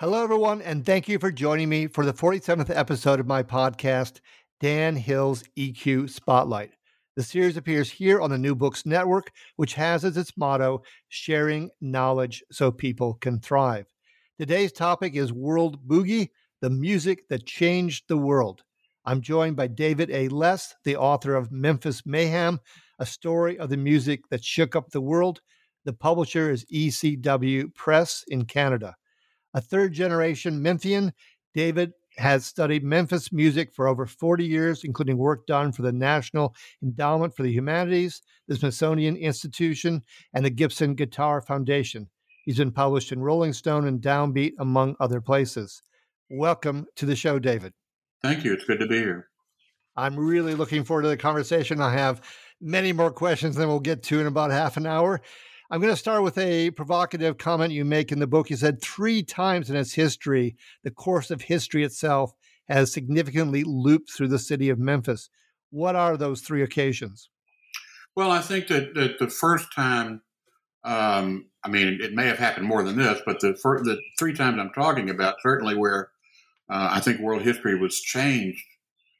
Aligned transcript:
Hello, 0.00 0.24
everyone, 0.24 0.62
and 0.62 0.86
thank 0.86 1.08
you 1.08 1.18
for 1.18 1.30
joining 1.30 1.68
me 1.68 1.86
for 1.86 2.06
the 2.06 2.14
47th 2.14 2.74
episode 2.74 3.20
of 3.20 3.26
my 3.26 3.42
podcast, 3.42 4.20
Dan 4.58 4.96
Hill's 4.96 5.44
EQ 5.58 6.08
Spotlight. 6.08 6.70
The 7.16 7.22
series 7.22 7.58
appears 7.58 7.90
here 7.90 8.18
on 8.18 8.30
the 8.30 8.38
New 8.38 8.54
Books 8.54 8.86
Network, 8.86 9.30
which 9.56 9.74
has 9.74 10.02
as 10.02 10.16
its 10.16 10.38
motto, 10.38 10.80
sharing 11.10 11.68
knowledge 11.82 12.42
so 12.50 12.72
people 12.72 13.12
can 13.20 13.40
thrive. 13.40 13.84
Today's 14.38 14.72
topic 14.72 15.16
is 15.16 15.34
World 15.34 15.86
Boogie, 15.86 16.30
the 16.62 16.70
music 16.70 17.28
that 17.28 17.44
changed 17.44 18.04
the 18.08 18.16
world. 18.16 18.62
I'm 19.04 19.20
joined 19.20 19.56
by 19.56 19.66
David 19.66 20.10
A. 20.10 20.28
Less, 20.28 20.74
the 20.82 20.96
author 20.96 21.34
of 21.34 21.52
Memphis 21.52 22.06
Mayhem, 22.06 22.58
a 22.98 23.04
story 23.04 23.58
of 23.58 23.68
the 23.68 23.76
music 23.76 24.22
that 24.30 24.42
shook 24.42 24.74
up 24.74 24.92
the 24.92 25.02
world. 25.02 25.42
The 25.84 25.92
publisher 25.92 26.50
is 26.50 26.64
ECW 26.72 27.74
Press 27.74 28.24
in 28.28 28.46
Canada. 28.46 28.94
A 29.54 29.60
third 29.60 29.92
generation 29.92 30.62
Memphian, 30.62 31.12
David 31.54 31.92
has 32.16 32.44
studied 32.44 32.84
Memphis 32.84 33.32
music 33.32 33.72
for 33.72 33.88
over 33.88 34.06
40 34.06 34.44
years, 34.44 34.84
including 34.84 35.16
work 35.16 35.46
done 35.46 35.72
for 35.72 35.82
the 35.82 35.92
National 35.92 36.54
Endowment 36.82 37.34
for 37.34 37.42
the 37.42 37.52
Humanities, 37.52 38.22
the 38.46 38.56
Smithsonian 38.56 39.16
Institution, 39.16 40.02
and 40.34 40.44
the 40.44 40.50
Gibson 40.50 40.94
Guitar 40.94 41.40
Foundation. 41.40 42.08
He's 42.44 42.58
been 42.58 42.72
published 42.72 43.12
in 43.12 43.20
Rolling 43.20 43.52
Stone 43.52 43.86
and 43.86 44.00
Downbeat, 44.00 44.52
among 44.58 44.96
other 45.00 45.20
places. 45.20 45.82
Welcome 46.30 46.86
to 46.96 47.06
the 47.06 47.16
show, 47.16 47.38
David. 47.38 47.72
Thank 48.22 48.44
you. 48.44 48.52
It's 48.52 48.64
good 48.64 48.80
to 48.80 48.86
be 48.86 48.98
here. 48.98 49.28
I'm 49.96 50.16
really 50.16 50.54
looking 50.54 50.84
forward 50.84 51.02
to 51.02 51.08
the 51.08 51.16
conversation. 51.16 51.80
I 51.80 51.92
have 51.92 52.22
many 52.60 52.92
more 52.92 53.10
questions 53.10 53.56
than 53.56 53.68
we'll 53.68 53.80
get 53.80 54.02
to 54.04 54.20
in 54.20 54.26
about 54.26 54.50
half 54.50 54.76
an 54.76 54.86
hour. 54.86 55.20
I'm 55.72 55.80
going 55.80 55.92
to 55.92 55.96
start 55.96 56.24
with 56.24 56.36
a 56.36 56.72
provocative 56.72 57.38
comment 57.38 57.72
you 57.72 57.84
make 57.84 58.10
in 58.10 58.18
the 58.18 58.26
book. 58.26 58.50
You 58.50 58.56
said 58.56 58.82
three 58.82 59.22
times 59.22 59.70
in 59.70 59.76
its 59.76 59.92
history, 59.92 60.56
the 60.82 60.90
course 60.90 61.30
of 61.30 61.42
history 61.42 61.84
itself 61.84 62.32
has 62.68 62.92
significantly 62.92 63.62
looped 63.62 64.10
through 64.10 64.28
the 64.28 64.38
city 64.40 64.68
of 64.68 64.80
Memphis. 64.80 65.30
What 65.70 65.94
are 65.94 66.16
those 66.16 66.40
three 66.40 66.64
occasions? 66.64 67.30
Well, 68.16 68.32
I 68.32 68.40
think 68.40 68.66
that, 68.66 68.94
that 68.94 69.20
the 69.20 69.28
first 69.28 69.72
time, 69.72 70.22
um, 70.82 71.46
I 71.62 71.68
mean, 71.68 72.00
it 72.00 72.14
may 72.14 72.26
have 72.26 72.38
happened 72.38 72.66
more 72.66 72.82
than 72.82 72.98
this, 72.98 73.20
but 73.24 73.38
the, 73.38 73.52
the 73.52 74.00
three 74.18 74.34
times 74.34 74.58
I'm 74.58 74.72
talking 74.72 75.08
about, 75.08 75.36
certainly 75.40 75.76
where 75.76 76.10
uh, 76.68 76.88
I 76.90 76.98
think 76.98 77.20
world 77.20 77.42
history 77.42 77.78
was 77.78 78.00
changed 78.00 78.64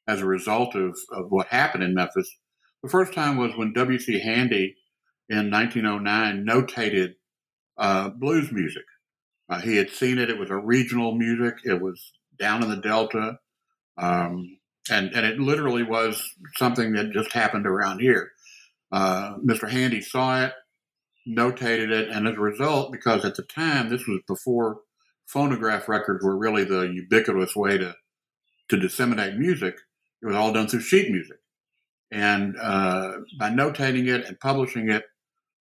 as 0.09 0.20
a 0.20 0.27
result 0.27 0.75
of, 0.75 0.98
of 1.12 1.31
what 1.31 1.47
happened 1.47 1.85
in 1.85 1.95
Memphis. 1.95 2.29
The 2.83 2.91
first 2.91 3.12
time 3.12 3.37
was 3.37 3.53
when 3.57 3.73
W.C. 3.73 4.19
Handy 4.19 4.75
in 5.31 5.50
1909 5.50 6.45
notated 6.45 7.14
uh, 7.78 8.11
blues 8.11 8.53
music. 8.53 8.84
Uh, 9.48 9.61
he 9.61 9.77
had 9.77 9.91
seen 9.91 10.19
it. 10.19 10.28
It 10.28 10.39
was 10.39 10.50
a 10.50 10.56
regional 10.56 11.14
music. 11.14 11.55
It 11.64 11.80
was 11.80 12.13
down 12.39 12.63
in 12.63 12.68
the 12.68 12.77
Delta. 12.77 13.39
Um, 13.96 14.58
and, 14.91 15.13
and 15.14 15.24
it 15.24 15.39
literally 15.39 15.83
was 15.83 16.23
something 16.57 16.92
that 16.92 17.13
just 17.13 17.33
happened 17.33 17.67
around 17.67 18.01
here. 18.01 18.33
Uh, 18.92 19.36
Mr. 19.39 19.70
Handy 19.70 20.01
saw 20.01 20.45
it, 20.45 20.52
notated 21.29 21.91
it, 21.91 22.08
and 22.11 22.27
as 22.27 22.35
a 22.35 22.41
result, 22.41 22.92
because 22.92 23.24
at 23.24 23.36
the 23.36 23.42
time 23.42 23.89
this 23.89 24.07
was 24.07 24.20
before 24.27 24.80
phonograph 25.27 25.89
records 25.89 26.24
were 26.24 26.36
really 26.36 26.64
the 26.64 26.83
ubiquitous 26.83 27.55
way 27.55 27.79
to 27.79 27.95
to 28.68 28.77
disseminate 28.77 29.36
music, 29.36 29.74
it 30.23 30.27
was 30.27 30.36
all 30.36 30.52
done 30.52 30.68
through 30.68 30.80
sheet 30.80 31.11
music. 31.11 31.39
And 32.12 32.57
uh, 32.61 33.12
by 33.39 33.51
notating 33.51 34.08
it 34.08 34.27
and 34.27 34.39
publishing 34.39 34.91
it, 34.91 35.05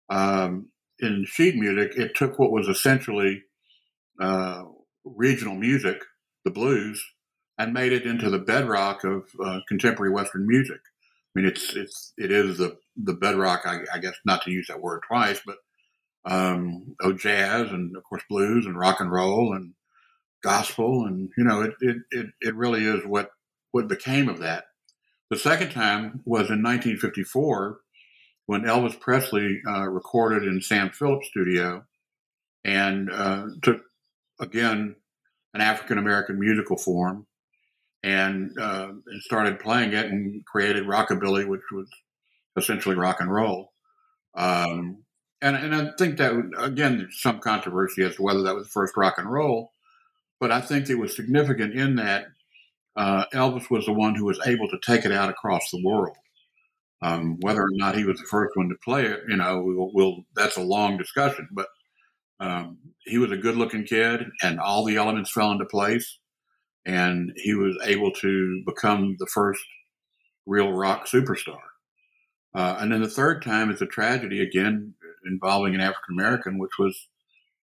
um, 0.08 0.68
in 0.98 1.24
sheet 1.26 1.56
music, 1.56 1.92
it 1.96 2.14
took 2.14 2.38
what 2.38 2.52
was 2.52 2.68
essentially 2.68 3.42
uh, 4.20 4.64
regional 5.04 5.54
music, 5.54 6.02
the 6.44 6.50
blues, 6.50 7.04
and 7.58 7.72
made 7.72 7.92
it 7.92 8.06
into 8.06 8.30
the 8.30 8.38
bedrock 8.38 9.04
of 9.04 9.24
uh, 9.44 9.60
contemporary 9.68 10.12
Western 10.12 10.46
music. 10.46 10.80
I 11.36 11.40
mean, 11.40 11.48
it's 11.48 11.74
it's 11.74 12.12
it 12.16 12.30
is 12.30 12.58
the 12.58 12.78
the 12.96 13.14
bedrock. 13.14 13.62
I, 13.64 13.80
I 13.92 13.98
guess 13.98 14.14
not 14.24 14.42
to 14.42 14.50
use 14.50 14.68
that 14.68 14.80
word 14.80 15.02
twice, 15.06 15.40
but 15.44 15.56
um, 16.24 16.96
oh, 17.02 17.12
jazz 17.12 17.70
and 17.70 17.96
of 17.96 18.04
course 18.04 18.22
blues 18.28 18.66
and 18.66 18.78
rock 18.78 19.00
and 19.00 19.12
roll 19.12 19.52
and 19.54 19.74
gospel, 20.42 21.04
and 21.04 21.30
you 21.36 21.44
know, 21.44 21.62
it 21.62 21.74
it 21.80 21.96
it, 22.10 22.26
it 22.40 22.54
really 22.54 22.84
is 22.84 23.04
what 23.04 23.30
what 23.72 23.88
became 23.88 24.28
of 24.28 24.38
that. 24.38 24.64
The 25.30 25.38
second 25.38 25.72
time 25.72 26.22
was 26.24 26.50
in 26.50 26.62
1954 26.62 27.80
when 28.46 28.62
Elvis 28.62 28.98
Presley 28.98 29.60
uh, 29.66 29.88
recorded 29.88 30.44
in 30.44 30.60
Sam 30.60 30.90
Phillips' 30.90 31.28
studio 31.28 31.84
and 32.64 33.10
uh, 33.12 33.46
took, 33.62 33.82
again, 34.40 34.96
an 35.54 35.60
African 35.60 35.98
American 35.98 36.38
musical 36.38 36.76
form 36.76 37.26
and, 38.02 38.56
uh, 38.60 38.88
and 39.06 39.22
started 39.22 39.58
playing 39.58 39.92
it 39.92 40.06
and 40.06 40.44
created 40.44 40.84
rockabilly, 40.84 41.46
which 41.46 41.62
was 41.72 41.88
essentially 42.56 42.94
rock 42.94 43.20
and 43.20 43.32
roll. 43.32 43.72
Um, 44.36 44.98
and, 45.42 45.56
and 45.56 45.74
I 45.74 45.90
think 45.98 46.18
that, 46.18 46.32
again, 46.58 46.98
there's 46.98 47.20
some 47.20 47.40
controversy 47.40 48.02
as 48.02 48.16
to 48.16 48.22
whether 48.22 48.42
that 48.42 48.54
was 48.54 48.64
the 48.64 48.70
first 48.70 48.96
rock 48.96 49.14
and 49.18 49.30
roll, 49.30 49.72
but 50.40 50.52
I 50.52 50.60
think 50.60 50.88
it 50.88 50.94
was 50.96 51.16
significant 51.16 51.74
in 51.74 51.96
that 51.96 52.26
uh, 52.96 53.24
Elvis 53.34 53.70
was 53.70 53.86
the 53.86 53.92
one 53.92 54.14
who 54.14 54.24
was 54.24 54.40
able 54.46 54.68
to 54.68 54.78
take 54.84 55.04
it 55.04 55.12
out 55.12 55.28
across 55.28 55.70
the 55.70 55.82
world. 55.84 56.16
Um, 57.02 57.36
whether 57.40 57.62
or 57.62 57.70
not 57.72 57.96
he 57.96 58.04
was 58.04 58.18
the 58.18 58.26
first 58.30 58.56
one 58.56 58.68
to 58.70 58.74
play 58.82 59.04
it, 59.04 59.20
you 59.28 59.36
know, 59.36 59.62
we'll, 59.62 59.90
we'll 59.92 60.16
that's 60.34 60.56
a 60.56 60.62
long 60.62 60.96
discussion. 60.96 61.46
But 61.52 61.66
um, 62.40 62.78
he 63.04 63.18
was 63.18 63.30
a 63.30 63.36
good-looking 63.36 63.84
kid, 63.84 64.24
and 64.42 64.58
all 64.58 64.84
the 64.84 64.96
elements 64.96 65.30
fell 65.30 65.52
into 65.52 65.66
place, 65.66 66.18
and 66.86 67.32
he 67.36 67.54
was 67.54 67.76
able 67.84 68.12
to 68.12 68.62
become 68.66 69.16
the 69.18 69.26
first 69.26 69.62
real 70.46 70.72
rock 70.72 71.06
superstar. 71.06 71.58
Uh, 72.54 72.76
and 72.80 72.90
then 72.90 73.02
the 73.02 73.10
third 73.10 73.42
time 73.42 73.70
is 73.70 73.82
a 73.82 73.86
tragedy 73.86 74.40
again 74.40 74.94
involving 75.26 75.74
an 75.74 75.80
African 75.80 76.18
American, 76.18 76.58
which 76.58 76.78
was 76.78 77.08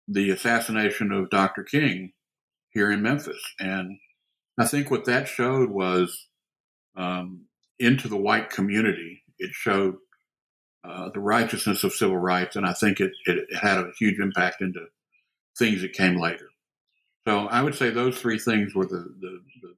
the 0.07 0.30
assassination 0.30 1.12
of 1.12 1.30
Dr. 1.31 1.63
King 1.63 2.12
here 2.69 2.92
in 2.92 3.02
Memphis. 3.02 3.42
And 3.59 3.97
I 4.59 4.66
think 4.66 4.92
what 4.92 5.06
that 5.06 5.28
showed 5.28 5.72
was 5.72 6.28
um, 6.96 7.46
into 7.80 8.08
the 8.08 8.18
white 8.18 8.50
community. 8.50 9.24
It 9.40 9.52
showed 9.52 9.96
uh, 10.84 11.09
the 11.09 11.19
righteousness 11.19 11.84
of 11.84 11.94
civil 11.94 12.18
rights, 12.18 12.56
and 12.56 12.66
I 12.66 12.74
think 12.74 13.00
it, 13.00 13.12
it, 13.25 13.56
had 13.56 13.78
a 13.78 13.91
huge 13.97 14.19
impact 14.19 14.62
into 14.62 14.86
things 15.58 15.81
that 15.81 15.94
came 15.94 16.19
later. 16.19 16.50
So 17.28 17.47
I 17.47 17.62
would 17.62 17.75
say 17.75 17.90
those 17.90 18.19
three 18.19 18.38
things 18.38 18.75
were 18.75 18.86
the, 18.86 19.13
the, 19.19 19.41
the 19.62 19.75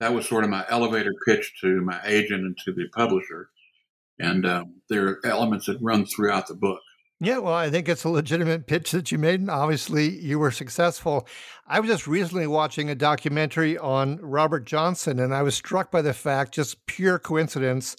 that 0.00 0.12
was 0.12 0.28
sort 0.28 0.44
of 0.44 0.50
my 0.50 0.64
elevator 0.68 1.12
pitch 1.26 1.54
to 1.60 1.80
my 1.80 2.00
agent 2.04 2.44
and 2.44 2.58
to 2.64 2.72
the 2.72 2.88
publisher, 2.88 3.50
and 4.18 4.44
um, 4.44 4.74
there 4.90 5.06
are 5.06 5.20
elements 5.24 5.66
that 5.66 5.78
run 5.80 6.04
throughout 6.04 6.48
the 6.48 6.54
book. 6.54 6.80
Yeah, 7.20 7.38
well, 7.38 7.54
I 7.54 7.70
think 7.70 7.88
it's 7.88 8.04
a 8.04 8.08
legitimate 8.08 8.66
pitch 8.66 8.90
that 8.90 9.12
you 9.12 9.18
made, 9.18 9.40
and 9.40 9.50
obviously 9.50 10.08
you 10.20 10.38
were 10.38 10.50
successful. 10.50 11.26
I 11.66 11.80
was 11.80 11.88
just 11.88 12.06
recently 12.06 12.46
watching 12.46 12.90
a 12.90 12.94
documentary 12.94 13.78
on 13.78 14.18
Robert 14.20 14.66
Johnson, 14.66 15.20
and 15.20 15.32
I 15.32 15.42
was 15.42 15.54
struck 15.54 15.90
by 15.90 16.02
the 16.02 16.12
fact, 16.12 16.54
just 16.54 16.84
pure 16.86 17.18
coincidence, 17.18 17.96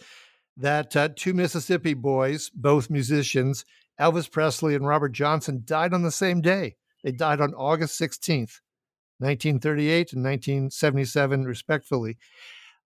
that 0.57 0.95
uh, 0.95 1.09
two 1.15 1.33
Mississippi 1.33 1.93
boys, 1.93 2.49
both 2.49 2.89
musicians, 2.89 3.65
Elvis 3.99 4.29
Presley 4.29 4.75
and 4.75 4.85
Robert 4.85 5.13
Johnson, 5.13 5.63
died 5.65 5.93
on 5.93 6.03
the 6.03 6.11
same 6.11 6.41
day. 6.41 6.75
They 7.03 7.11
died 7.11 7.39
on 7.39 7.53
August 7.53 7.99
16th, 7.99 8.59
1938 9.19 10.13
and 10.13 10.23
1977, 10.23 11.45
respectively. 11.45 12.17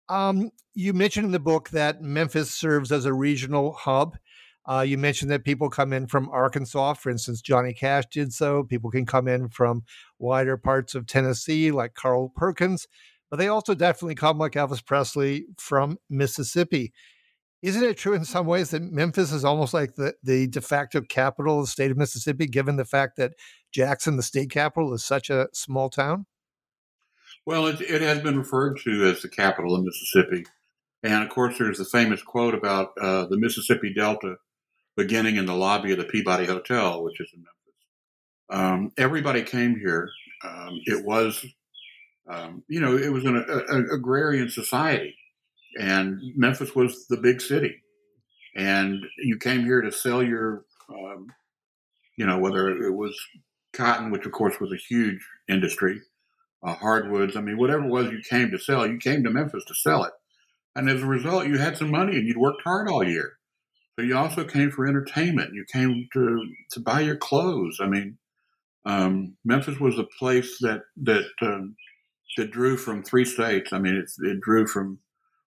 Um, 0.09 0.51
you 0.73 0.93
mentioned 0.93 1.25
in 1.25 1.31
the 1.31 1.39
book 1.39 1.69
that 1.69 2.01
Memphis 2.01 2.53
serves 2.53 2.91
as 2.91 3.05
a 3.05 3.13
regional 3.13 3.73
hub. 3.73 4.17
Uh, 4.69 4.81
you 4.81 4.99
mentioned 4.99 5.31
that 5.31 5.43
people 5.43 5.67
come 5.67 5.91
in 5.91 6.05
from 6.05 6.29
Arkansas. 6.29 6.93
For 6.93 7.09
instance, 7.09 7.41
Johnny 7.41 7.73
Cash 7.73 8.05
did 8.11 8.31
so. 8.31 8.63
People 8.63 8.91
can 8.91 9.03
come 9.03 9.27
in 9.27 9.49
from 9.49 9.81
wider 10.19 10.57
parts 10.57 10.93
of 10.93 11.07
Tennessee, 11.07 11.71
like 11.71 11.95
Carl 11.95 12.31
Perkins, 12.35 12.87
but 13.31 13.37
they 13.37 13.47
also 13.47 13.73
definitely 13.73 14.13
come, 14.13 14.37
like 14.37 14.51
Elvis 14.51 14.85
Presley, 14.85 15.47
from 15.57 15.97
Mississippi. 16.07 16.93
Isn't 17.63 17.83
it 17.83 17.97
true 17.97 18.13
in 18.13 18.25
some 18.25 18.45
ways 18.45 18.69
that 18.69 18.83
Memphis 18.83 19.31
is 19.31 19.43
almost 19.43 19.73
like 19.73 19.95
the, 19.95 20.13
the 20.21 20.45
de 20.45 20.61
facto 20.61 21.01
capital 21.01 21.59
of 21.59 21.65
the 21.65 21.71
state 21.71 21.89
of 21.89 21.97
Mississippi, 21.97 22.45
given 22.45 22.75
the 22.75 22.85
fact 22.85 23.17
that 23.17 23.33
Jackson, 23.71 24.17
the 24.17 24.23
state 24.23 24.51
capital, 24.51 24.93
is 24.93 25.03
such 25.03 25.31
a 25.31 25.47
small 25.51 25.89
town? 25.89 26.27
Well, 27.43 27.65
it, 27.65 27.81
it 27.81 28.01
has 28.01 28.19
been 28.19 28.37
referred 28.37 28.77
to 28.83 29.07
as 29.07 29.23
the 29.23 29.29
capital 29.29 29.75
of 29.75 29.83
Mississippi. 29.83 30.45
And 31.01 31.23
of 31.23 31.29
course, 31.29 31.57
there's 31.57 31.79
the 31.79 31.85
famous 31.85 32.21
quote 32.21 32.53
about 32.53 32.91
uh, 33.01 33.25
the 33.25 33.37
Mississippi 33.37 33.93
Delta 33.93 34.35
beginning 34.99 35.37
in 35.37 35.45
the 35.45 35.55
lobby 35.55 35.93
of 35.93 35.97
the 35.97 36.03
Peabody 36.03 36.45
Hotel, 36.45 37.01
which 37.01 37.21
is 37.21 37.31
in 37.33 37.39
Memphis. 37.39 37.79
Um, 38.49 38.91
everybody 38.97 39.43
came 39.43 39.79
here. 39.79 40.09
Um, 40.43 40.81
it 40.85 41.05
was, 41.05 41.45
um, 42.29 42.63
you 42.67 42.81
know, 42.81 42.97
it 42.97 43.11
was 43.11 43.23
an 43.23 43.37
a, 43.37 43.75
a 43.75 43.95
agrarian 43.95 44.49
society, 44.49 45.15
and 45.79 46.19
Memphis 46.35 46.75
was 46.75 47.07
the 47.07 47.17
big 47.17 47.39
city. 47.39 47.81
And 48.55 49.05
you 49.17 49.37
came 49.37 49.63
here 49.63 49.81
to 49.81 49.91
sell 49.91 50.21
your, 50.21 50.65
um, 50.89 51.27
you 52.17 52.25
know, 52.25 52.37
whether 52.37 52.69
it 52.69 52.93
was 52.93 53.17
cotton, 53.71 54.11
which 54.11 54.25
of 54.25 54.33
course 54.33 54.59
was 54.59 54.73
a 54.73 54.83
huge 54.89 55.25
industry, 55.47 56.01
uh, 56.61 56.73
hardwoods. 56.73 57.37
I 57.37 57.41
mean, 57.41 57.57
whatever 57.57 57.85
it 57.85 57.89
was 57.89 58.11
you 58.11 58.21
came 58.29 58.51
to 58.51 58.59
sell, 58.59 58.85
you 58.85 58.97
came 58.97 59.23
to 59.23 59.29
Memphis 59.29 59.63
to 59.65 59.75
sell 59.75 60.03
it. 60.03 60.11
And 60.75 60.89
as 60.89 61.01
a 61.01 61.05
result, 61.05 61.47
you 61.47 61.57
had 61.57 61.77
some 61.77 61.89
money 61.89 62.17
and 62.17 62.27
you'd 62.27 62.37
worked 62.37 62.63
hard 62.63 62.89
all 62.89 63.03
year. 63.03 63.38
But 63.99 64.05
you 64.05 64.15
also 64.15 64.45
came 64.45 64.71
for 64.71 64.87
entertainment. 64.87 65.53
You 65.53 65.65
came 65.69 66.07
to 66.13 66.47
to 66.71 66.79
buy 66.79 67.01
your 67.01 67.17
clothes. 67.17 67.79
I 67.81 67.87
mean, 67.87 68.17
um, 68.85 69.35
Memphis 69.43 69.77
was 69.77 69.99
a 69.99 70.07
place 70.17 70.57
that 70.61 70.83
that 71.03 71.25
um, 71.41 71.75
that 72.37 72.49
drew 72.49 72.77
from 72.77 73.03
three 73.03 73.25
states. 73.25 73.73
I 73.73 73.79
mean, 73.79 73.95
it, 73.95 74.09
it 74.25 74.39
drew 74.39 74.67
from 74.67 74.99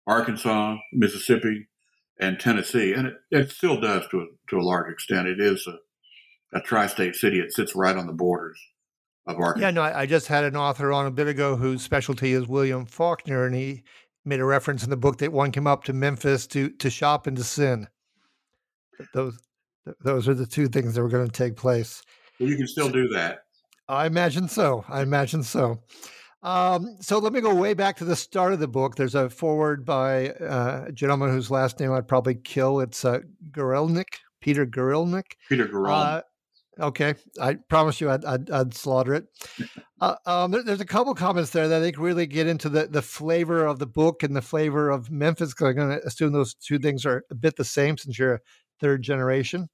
Arkansas, 0.05 0.75
Mississippi, 0.91 1.69
and 2.19 2.41
Tennessee, 2.41 2.91
and 2.91 3.07
it, 3.07 3.13
it 3.31 3.51
still 3.51 3.79
does 3.79 4.03
to 4.11 4.19
a, 4.19 4.25
to 4.49 4.59
a 4.59 4.67
large 4.67 4.91
extent. 4.91 5.29
It 5.29 5.39
is 5.39 5.65
a, 5.65 6.57
a 6.57 6.59
tri-state 6.59 7.15
city. 7.15 7.39
It 7.39 7.53
sits 7.53 7.73
right 7.73 7.95
on 7.95 8.05
the 8.05 8.11
borders 8.11 8.59
of 9.27 9.37
Arkansas. 9.37 9.65
Yeah, 9.65 9.71
no, 9.71 9.81
I 9.81 10.05
just 10.05 10.27
had 10.27 10.43
an 10.43 10.57
author 10.57 10.91
on 10.91 11.05
a 11.05 11.11
bit 11.11 11.29
ago 11.29 11.55
whose 11.55 11.83
specialty 11.83 12.33
is 12.33 12.49
William 12.49 12.85
Faulkner, 12.85 13.45
and 13.45 13.55
he 13.55 13.83
made 14.25 14.41
a 14.41 14.45
reference 14.45 14.83
in 14.83 14.89
the 14.89 14.97
book 14.97 15.19
that 15.19 15.31
one 15.31 15.53
came 15.53 15.67
up 15.67 15.85
to 15.85 15.93
Memphis 15.93 16.47
to 16.47 16.69
to 16.69 16.89
shop 16.89 17.27
and 17.27 17.37
to 17.37 17.45
sin 17.45 17.87
those 19.13 19.39
those 20.01 20.27
are 20.27 20.33
the 20.33 20.45
two 20.45 20.67
things 20.67 20.95
that 20.95 21.01
were 21.01 21.09
going 21.09 21.25
to 21.25 21.31
take 21.31 21.55
place. 21.55 22.03
Well, 22.39 22.49
you 22.49 22.57
can 22.57 22.67
still 22.67 22.89
do 22.89 23.07
that. 23.09 23.39
I 23.87 24.05
imagine 24.05 24.47
so. 24.47 24.85
I 24.87 25.01
imagine 25.01 25.43
so. 25.43 25.81
Um, 26.43 26.97
so 27.01 27.19
let 27.19 27.33
me 27.33 27.41
go 27.41 27.53
way 27.53 27.73
back 27.73 27.97
to 27.97 28.05
the 28.05 28.15
start 28.15 28.53
of 28.53 28.59
the 28.59 28.67
book. 28.67 28.95
There's 28.95 29.15
a 29.15 29.29
forward 29.29 29.85
by 29.85 30.29
uh, 30.29 30.85
a 30.87 30.91
gentleman 30.91 31.29
whose 31.29 31.51
last 31.51 31.79
name 31.79 31.91
I'd 31.91 32.07
probably 32.07 32.35
kill. 32.35 32.79
It's 32.79 33.05
uh, 33.05 33.19
Guralnick, 33.51 34.19
Peter 34.39 34.65
Guralnick. 34.65 35.33
Peter 35.49 35.67
Guralnick. 35.67 36.23
Uh, 36.79 36.85
okay, 36.85 37.13
I 37.39 37.55
promise 37.55 38.01
you 38.01 38.09
I'd, 38.09 38.25
I'd, 38.25 38.49
I'd 38.49 38.73
slaughter 38.73 39.13
it. 39.13 39.25
Uh, 39.99 40.15
um, 40.25 40.49
there, 40.49 40.63
there's 40.63 40.81
a 40.81 40.85
couple 40.85 41.13
comments 41.13 41.51
there 41.51 41.67
that 41.67 41.79
I 41.79 41.83
think 41.83 41.99
really 41.99 42.25
get 42.25 42.47
into 42.47 42.69
the, 42.69 42.87
the 42.87 43.03
flavor 43.03 43.65
of 43.65 43.77
the 43.77 43.85
book 43.85 44.23
and 44.23 44.35
the 44.35 44.41
flavor 44.41 44.89
of 44.89 45.11
Memphis. 45.11 45.53
Because 45.53 45.67
I'm 45.67 45.75
going 45.75 45.99
to 45.99 46.07
assume 46.07 46.31
those 46.31 46.55
two 46.55 46.79
things 46.79 47.05
are 47.05 47.23
a 47.29 47.35
bit 47.35 47.55
the 47.55 47.65
same 47.65 47.99
since 47.99 48.17
you're 48.17 48.41
third 48.81 49.01
generation 49.01 49.69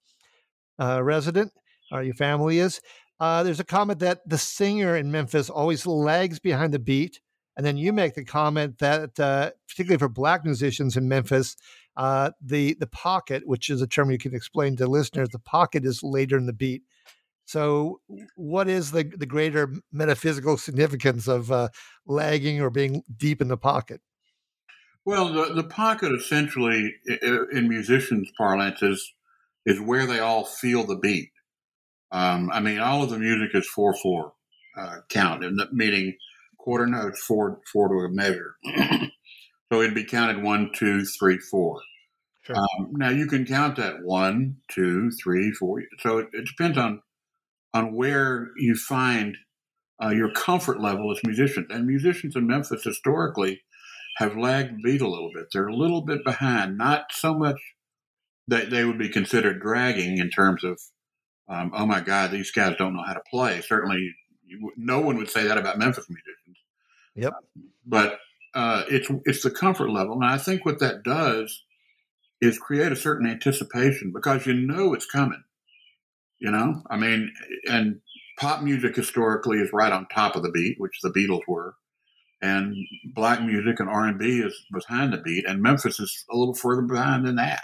uh, 0.79 1.01
resident, 1.03 1.51
or 1.91 2.03
your 2.03 2.13
family 2.13 2.59
is. 2.59 2.81
Uh, 3.19 3.41
there's 3.43 3.59
a 3.59 3.65
comment 3.65 3.99
that 3.99 4.19
the 4.27 4.37
singer 4.37 4.95
in 4.95 5.11
Memphis 5.11 5.49
always 5.49 5.87
lags 5.87 6.39
behind 6.39 6.73
the 6.73 6.79
beat. 6.79 7.19
And 7.55 7.65
then 7.65 7.77
you 7.77 7.91
make 7.91 8.13
the 8.13 8.23
comment 8.23 8.77
that, 8.77 9.19
uh, 9.19 9.49
particularly 9.67 9.97
for 9.97 10.09
black 10.09 10.45
musicians 10.45 10.95
in 10.95 11.07
Memphis, 11.07 11.55
uh, 11.95 12.29
the 12.39 12.75
the 12.79 12.85
pocket, 12.85 13.47
which 13.47 13.71
is 13.71 13.81
a 13.81 13.87
term 13.87 14.11
you 14.11 14.19
can 14.19 14.35
explain 14.35 14.75
to 14.75 14.85
listeners, 14.85 15.29
the 15.29 15.39
pocket 15.39 15.83
is 15.83 16.03
later 16.03 16.37
in 16.37 16.45
the 16.45 16.53
beat. 16.53 16.83
So, 17.45 18.01
what 18.35 18.67
is 18.67 18.91
the 18.91 19.03
the 19.03 19.25
greater 19.25 19.73
metaphysical 19.91 20.57
significance 20.57 21.27
of 21.27 21.51
uh, 21.51 21.69
lagging 22.05 22.61
or 22.61 22.69
being 22.69 23.01
deep 23.17 23.41
in 23.41 23.47
the 23.47 23.57
pocket? 23.57 24.01
Well, 25.07 25.31
the, 25.31 25.53
the 25.53 25.63
pocket 25.63 26.11
essentially, 26.11 26.93
in 27.53 27.69
musicians' 27.69 28.29
parlance, 28.37 28.83
is 28.83 29.13
is 29.65 29.79
where 29.79 30.05
they 30.05 30.19
all 30.19 30.43
feel 30.43 30.85
the 30.85 30.97
beat. 30.97 31.31
Um, 32.11 32.51
I 32.51 32.59
mean, 32.59 32.79
all 32.79 33.03
of 33.03 33.11
the 33.11 33.17
music 33.17 33.51
is 33.53 33.65
four 33.69 33.93
four 33.93 34.33
uh, 34.77 34.97
count, 35.07 35.45
and 35.45 35.61
meaning 35.71 36.17
quarter 36.57 36.85
notes 36.85 37.23
four 37.23 37.61
four 37.71 37.87
to 37.87 37.93
a 38.03 38.09
measure. 38.09 38.55
so 39.71 39.81
it'd 39.81 39.95
be 39.95 40.03
counted 40.03 40.43
one, 40.43 40.71
two, 40.75 41.05
three, 41.05 41.37
four. 41.37 41.79
Sure. 42.41 42.57
Um, 42.57 42.89
now 42.91 43.09
you 43.09 43.27
can 43.27 43.45
count 43.45 43.77
that 43.77 44.03
one, 44.03 44.57
two, 44.69 45.09
three, 45.11 45.53
four. 45.53 45.83
So 46.01 46.17
it, 46.17 46.27
it 46.33 46.47
depends 46.47 46.77
on 46.77 47.01
on 47.73 47.95
where 47.95 48.49
you 48.57 48.75
find 48.75 49.37
uh, 50.03 50.09
your 50.09 50.33
comfort 50.33 50.81
level 50.81 51.09
as 51.13 51.21
musicians. 51.23 51.67
And 51.69 51.87
musicians 51.87 52.35
in 52.35 52.45
Memphis 52.45 52.83
historically 52.83 53.61
have 54.17 54.35
lagged 54.35 54.81
beat 54.81 55.01
a 55.01 55.07
little 55.07 55.29
bit. 55.31 55.45
They're 55.53 55.67
a 55.67 55.75
little 55.75 56.01
bit 56.01 56.23
behind, 56.23 56.75
not 56.75 57.11
so 57.11 57.35
much 57.35 57.59
that 58.47 58.71
they 58.71 58.83
would 58.83 58.97
be 58.97 59.09
considered 59.09 59.61
dragging 59.61 60.17
in 60.17 60.31
terms 60.31 60.63
of, 60.63 60.79
um, 61.47 61.71
oh 61.75 61.85
my 61.85 62.01
God, 62.01 62.31
these 62.31 62.49
guys 62.49 62.75
don't 62.79 62.95
know 62.95 63.03
how 63.05 63.13
to 63.13 63.21
play. 63.29 63.61
Certainly, 63.61 64.15
you, 64.43 64.71
no 64.75 65.01
one 65.01 65.17
would 65.17 65.29
say 65.29 65.43
that 65.43 65.59
about 65.59 65.77
Memphis 65.77 66.07
musicians. 66.09 66.57
Yep. 67.15 67.33
but 67.85 68.19
uh, 68.53 68.83
it's 68.89 69.09
it's 69.25 69.43
the 69.43 69.51
comfort 69.51 69.89
level, 69.89 70.13
and 70.13 70.25
I 70.25 70.37
think 70.37 70.65
what 70.65 70.79
that 70.79 71.03
does 71.03 71.63
is 72.41 72.59
create 72.59 72.91
a 72.91 72.95
certain 72.95 73.27
anticipation 73.27 74.11
because 74.13 74.45
you 74.45 74.53
know 74.53 74.93
it's 74.93 75.05
coming. 75.05 75.43
You 76.39 76.51
know, 76.51 76.83
I 76.89 76.97
mean, 76.97 77.33
and 77.69 78.01
pop 78.39 78.61
music 78.61 78.95
historically 78.95 79.57
is 79.57 79.73
right 79.73 79.91
on 79.91 80.07
top 80.07 80.35
of 80.35 80.43
the 80.43 80.51
beat, 80.51 80.75
which 80.79 81.01
the 81.01 81.09
Beatles 81.09 81.41
were 81.47 81.75
and 82.41 82.75
black 83.15 83.41
music 83.41 83.79
and 83.79 83.89
R&B 83.89 84.39
is 84.39 84.55
behind 84.71 85.13
the 85.13 85.17
beat, 85.17 85.45
and 85.47 85.61
Memphis 85.61 85.99
is 85.99 86.25
a 86.31 86.35
little 86.37 86.53
further 86.53 86.83
behind 86.83 87.25
than 87.25 87.35
that. 87.35 87.63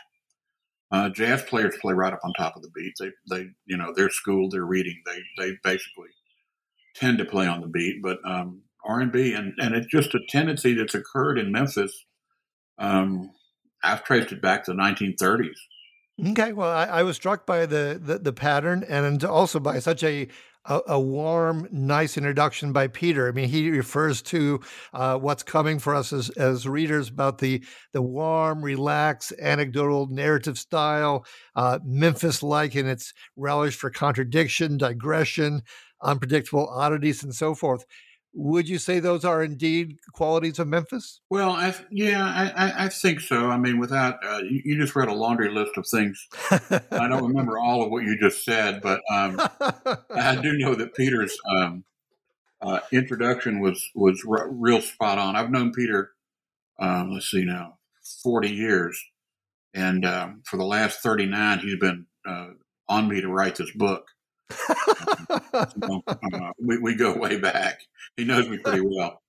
Uh, 0.92 1.10
jazz 1.10 1.42
players 1.44 1.76
play 1.82 1.94
right 1.94 2.14
up 2.14 2.20
on 2.24 2.34
top 2.34 2.56
of 2.56 2.62
the 2.62 2.70
beat. 2.70 2.94
They, 3.00 3.12
they, 3.30 3.48
you 3.66 3.78
know, 3.78 3.94
they're 3.96 4.10
schooled, 4.10 4.52
they're 4.52 4.66
reading. 4.66 5.02
They, 5.06 5.22
they 5.38 5.58
basically 5.64 6.10
tend 6.96 7.18
to 7.18 7.26
play 7.26 7.48
on 7.48 7.62
the 7.62 7.68
beat. 7.68 8.02
But 8.04 8.20
um, 8.26 8.62
R&B, 8.86 9.34
and 9.34 9.54
and 9.60 9.74
it's 9.74 9.88
just 9.88 10.14
a 10.14 10.20
tendency 10.30 10.74
that's 10.74 10.94
occurred 10.94 11.40
in 11.40 11.52
Memphis. 11.52 12.06
Um, 12.78 13.32
I've 13.84 14.04
traced 14.04 14.32
it 14.32 14.42
back 14.42 14.66
to 14.66 14.72
the 14.72 14.78
1930s. 14.78 15.56
Okay, 16.30 16.54
well, 16.54 16.70
I, 16.70 16.86
I 16.86 17.04
was 17.04 17.16
struck 17.16 17.46
by 17.46 17.66
the, 17.66 18.00
the, 18.02 18.20
the 18.20 18.34
pattern, 18.34 18.86
and 18.88 19.24
also 19.24 19.60
by 19.60 19.80
such 19.80 20.04
a 20.04 20.28
a, 20.66 20.82
a, 20.88 21.00
warm, 21.00 21.68
nice 21.72 22.18
introduction 22.18 22.72
by 22.72 22.88
Peter. 22.88 23.28
I 23.28 23.32
mean, 23.32 23.50
he 23.50 23.70
refers 23.70 24.22
to 24.24 24.62
uh, 24.94 25.18
what's 25.18 25.44
coming 25.44 25.80
for 25.80 25.94
us 25.94 26.14
as, 26.14 26.30
as 26.32 26.68
readers 26.68 27.10
about 27.10 27.40
the 27.40 27.64
the 27.92 28.02
warm, 28.02 28.64
relaxed, 28.64 29.34
anecdotal 29.40 30.08
narrative 30.08 30.58
style, 30.58 31.26
uh, 31.56 31.80
Memphis-like 31.84 32.76
in 32.76 32.88
its 32.88 33.14
relish 33.36 33.76
for 33.76 33.90
contradiction, 33.90 34.78
digression, 34.78 35.62
unpredictable 36.02 36.68
oddities, 36.70 37.24
and 37.24 37.36
so 37.36 37.56
forth. 37.56 37.86
Would 38.36 38.68
you 38.68 38.80
say 38.80 39.00
those 39.00 39.24
are 39.24 39.44
indeed 39.44 40.00
qualities 40.12 40.58
of 40.58 40.68
Memphis? 40.68 41.20
Well, 41.30 41.52
I, 41.52 41.76
yeah, 41.92 42.24
I, 42.26 42.86
I, 42.86 42.90
think 42.90 43.20
so. 43.20 43.52
I 43.52 43.58
mean, 43.58 43.78
without 43.78 44.18
uh, 44.26 44.40
you, 44.40 44.62
you, 44.66 44.78
just 44.82 44.96
read 44.96 45.08
a 45.08 45.14
laundry 45.14 45.52
list 45.52 45.78
of 45.78 45.88
things. 45.88 46.28
I 46.50 47.08
don't 47.08 47.28
remember 47.28 47.60
all 47.60 47.84
of 47.84 47.92
what 47.92 48.04
you 48.04 48.18
just 48.20 48.44
said, 48.44 48.82
but 48.82 49.02
um, 49.12 49.40
I 50.16 50.36
do 50.42 50.58
know 50.58 50.74
that 50.74 50.96
Peter's 50.96 51.38
um, 51.48 51.84
uh, 52.60 52.80
introduction 52.92 53.60
was 53.60 53.88
was 53.94 54.24
r- 54.28 54.50
real 54.50 54.82
spot 54.82 55.20
on. 55.20 55.36
I've 55.36 55.52
known 55.52 55.72
Peter, 55.72 56.12
um, 56.80 57.12
let's 57.12 57.30
see 57.30 57.46
now, 57.46 57.78
forty 58.24 58.50
years, 58.50 59.00
and 59.76 60.06
um, 60.06 60.42
for 60.46 60.58
the 60.58 60.66
last 60.66 61.02
thirty 61.02 61.28
nine, 61.28 61.60
he's 61.60 61.78
been 61.78 62.08
uh, 62.26 62.48
on 62.90 63.08
me 63.08 63.22
to 63.22 63.28
write 63.28 63.58
this 63.58 63.72
book 63.72 64.08
we, 66.60 66.78
we 66.78 66.96
go 66.96 67.18
way 67.18 67.38
back. 67.38 67.82
He 68.18 68.26
knows 68.26 68.48
me 68.48 68.58
pretty 68.58 68.82
well. 68.82 69.22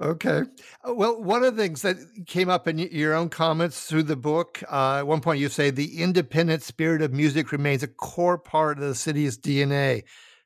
Okay. 0.00 0.42
Uh, 0.86 0.94
well, 0.94 1.22
one 1.22 1.42
of 1.42 1.56
the 1.56 1.62
things 1.62 1.80
that 1.82 1.96
came 2.26 2.50
up 2.50 2.68
in 2.68 2.78
your 2.78 3.14
own 3.14 3.30
comments 3.30 3.86
through 3.86 4.02
the 4.02 4.16
book, 4.16 4.62
uh, 4.70 4.98
at 4.98 5.06
one 5.06 5.22
point 5.22 5.40
you 5.40 5.48
say 5.48 5.70
the 5.70 6.02
independent 6.02 6.62
spirit 6.62 7.00
of 7.00 7.14
music 7.14 7.50
remains 7.50 7.82
a 7.82 7.88
core 7.88 8.36
part 8.36 8.78
of 8.78 8.84
the 8.84 8.94
city's 8.94 9.38
DNA. 9.38 10.02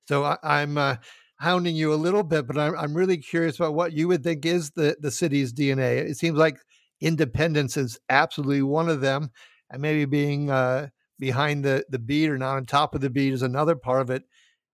So 0.06 0.22
I, 0.22 0.62
am 0.62 0.78
uh, 0.78 0.96
hounding 1.40 1.74
you 1.74 1.92
a 1.92 1.96
little 1.96 2.22
bit, 2.22 2.46
but 2.46 2.58
I'm, 2.58 2.78
I'm 2.78 2.94
really 2.94 3.16
curious 3.16 3.56
about 3.56 3.74
what 3.74 3.92
you 3.92 4.06
would 4.06 4.22
think 4.22 4.46
is 4.46 4.70
the, 4.70 4.96
the 5.00 5.10
city's 5.10 5.52
DNA. 5.52 5.98
It 5.98 6.16
seems 6.16 6.38
like 6.38 6.58
independence 7.00 7.76
is 7.76 7.98
absolutely 8.08 8.62
one 8.62 8.88
of 8.88 9.00
them, 9.00 9.30
and 9.68 9.82
maybe 9.82 10.04
being 10.04 10.50
uh, 10.50 10.88
behind 11.20 11.64
the, 11.64 11.84
the 11.88 11.98
beat 11.98 12.30
or 12.30 12.38
not 12.38 12.56
on 12.56 12.66
top 12.66 12.94
of 12.94 13.00
the 13.00 13.10
beat 13.10 13.32
is 13.32 13.42
another 13.42 13.76
part 13.76 14.00
of 14.02 14.10
it. 14.10 14.24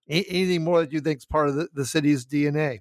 anything 0.08 0.64
more 0.64 0.80
that 0.80 0.92
you 0.92 1.00
think 1.00 1.18
is 1.18 1.26
part 1.26 1.48
of 1.48 1.56
the, 1.56 1.68
the 1.74 1.84
city's 1.84 2.24
DNA? 2.24 2.80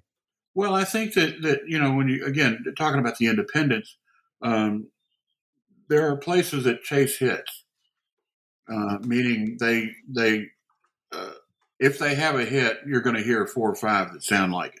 Well, 0.54 0.74
I 0.74 0.84
think 0.84 1.12
that, 1.14 1.42
that, 1.42 1.60
you 1.66 1.78
know, 1.78 1.92
when 1.92 2.08
you, 2.08 2.24
again, 2.24 2.64
talking 2.78 3.00
about 3.00 3.18
the 3.18 3.26
independence, 3.26 3.98
um, 4.40 4.88
there 5.88 6.08
are 6.08 6.16
places 6.16 6.64
that 6.64 6.82
chase 6.82 7.18
hits, 7.18 7.64
uh, 8.72 8.98
meaning 9.02 9.56
they 9.60 9.92
they 10.08 10.46
uh, 11.12 11.30
if 11.78 11.98
they 11.98 12.14
have 12.14 12.34
a 12.36 12.44
hit, 12.44 12.78
you're 12.86 13.00
going 13.00 13.16
to 13.16 13.22
hear 13.22 13.46
four 13.46 13.70
or 13.70 13.74
five 13.74 14.12
that 14.12 14.22
sound 14.22 14.52
like 14.52 14.74
it, 14.74 14.80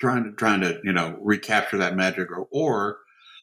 trying 0.00 0.24
to 0.24 0.32
trying 0.32 0.60
to 0.60 0.80
you 0.84 0.92
know 0.92 1.16
recapture 1.20 1.78
that 1.78 1.96
magic, 1.96 2.30
or, 2.30 2.46
or 2.52 2.98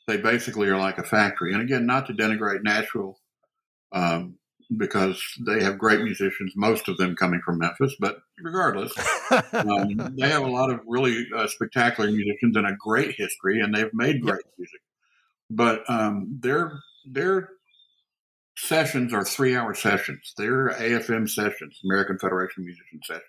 they 0.07 0.17
basically 0.17 0.67
are 0.67 0.77
like 0.77 0.97
a 0.97 1.03
factory. 1.03 1.53
And 1.53 1.61
again, 1.61 1.85
not 1.85 2.07
to 2.07 2.13
denigrate 2.13 2.63
Nashville, 2.63 3.19
um, 3.91 4.38
because 4.77 5.21
they 5.45 5.63
have 5.63 5.77
great 5.77 6.01
musicians, 6.01 6.53
most 6.55 6.87
of 6.87 6.97
them 6.97 7.15
coming 7.15 7.41
from 7.43 7.57
Memphis. 7.57 7.95
But 7.99 8.19
regardless, 8.39 8.93
um, 9.53 10.15
they 10.19 10.29
have 10.29 10.43
a 10.43 10.47
lot 10.47 10.69
of 10.69 10.81
really 10.87 11.27
uh, 11.35 11.47
spectacular 11.47 12.11
musicians 12.11 12.55
and 12.55 12.67
a 12.67 12.75
great 12.79 13.15
history, 13.15 13.59
and 13.61 13.73
they've 13.73 13.93
made 13.93 14.21
great 14.21 14.43
yep. 14.45 14.53
music. 14.57 14.81
But 15.49 15.89
um, 15.89 16.39
their 16.41 16.79
their 17.05 17.49
sessions 18.55 19.13
are 19.13 19.23
three 19.23 19.55
hour 19.55 19.73
sessions. 19.73 20.33
They're 20.37 20.69
AFM 20.69 21.29
sessions, 21.29 21.79
American 21.83 22.19
Federation 22.19 22.63
of 22.63 22.65
Musicians 22.65 23.07
sessions. 23.07 23.23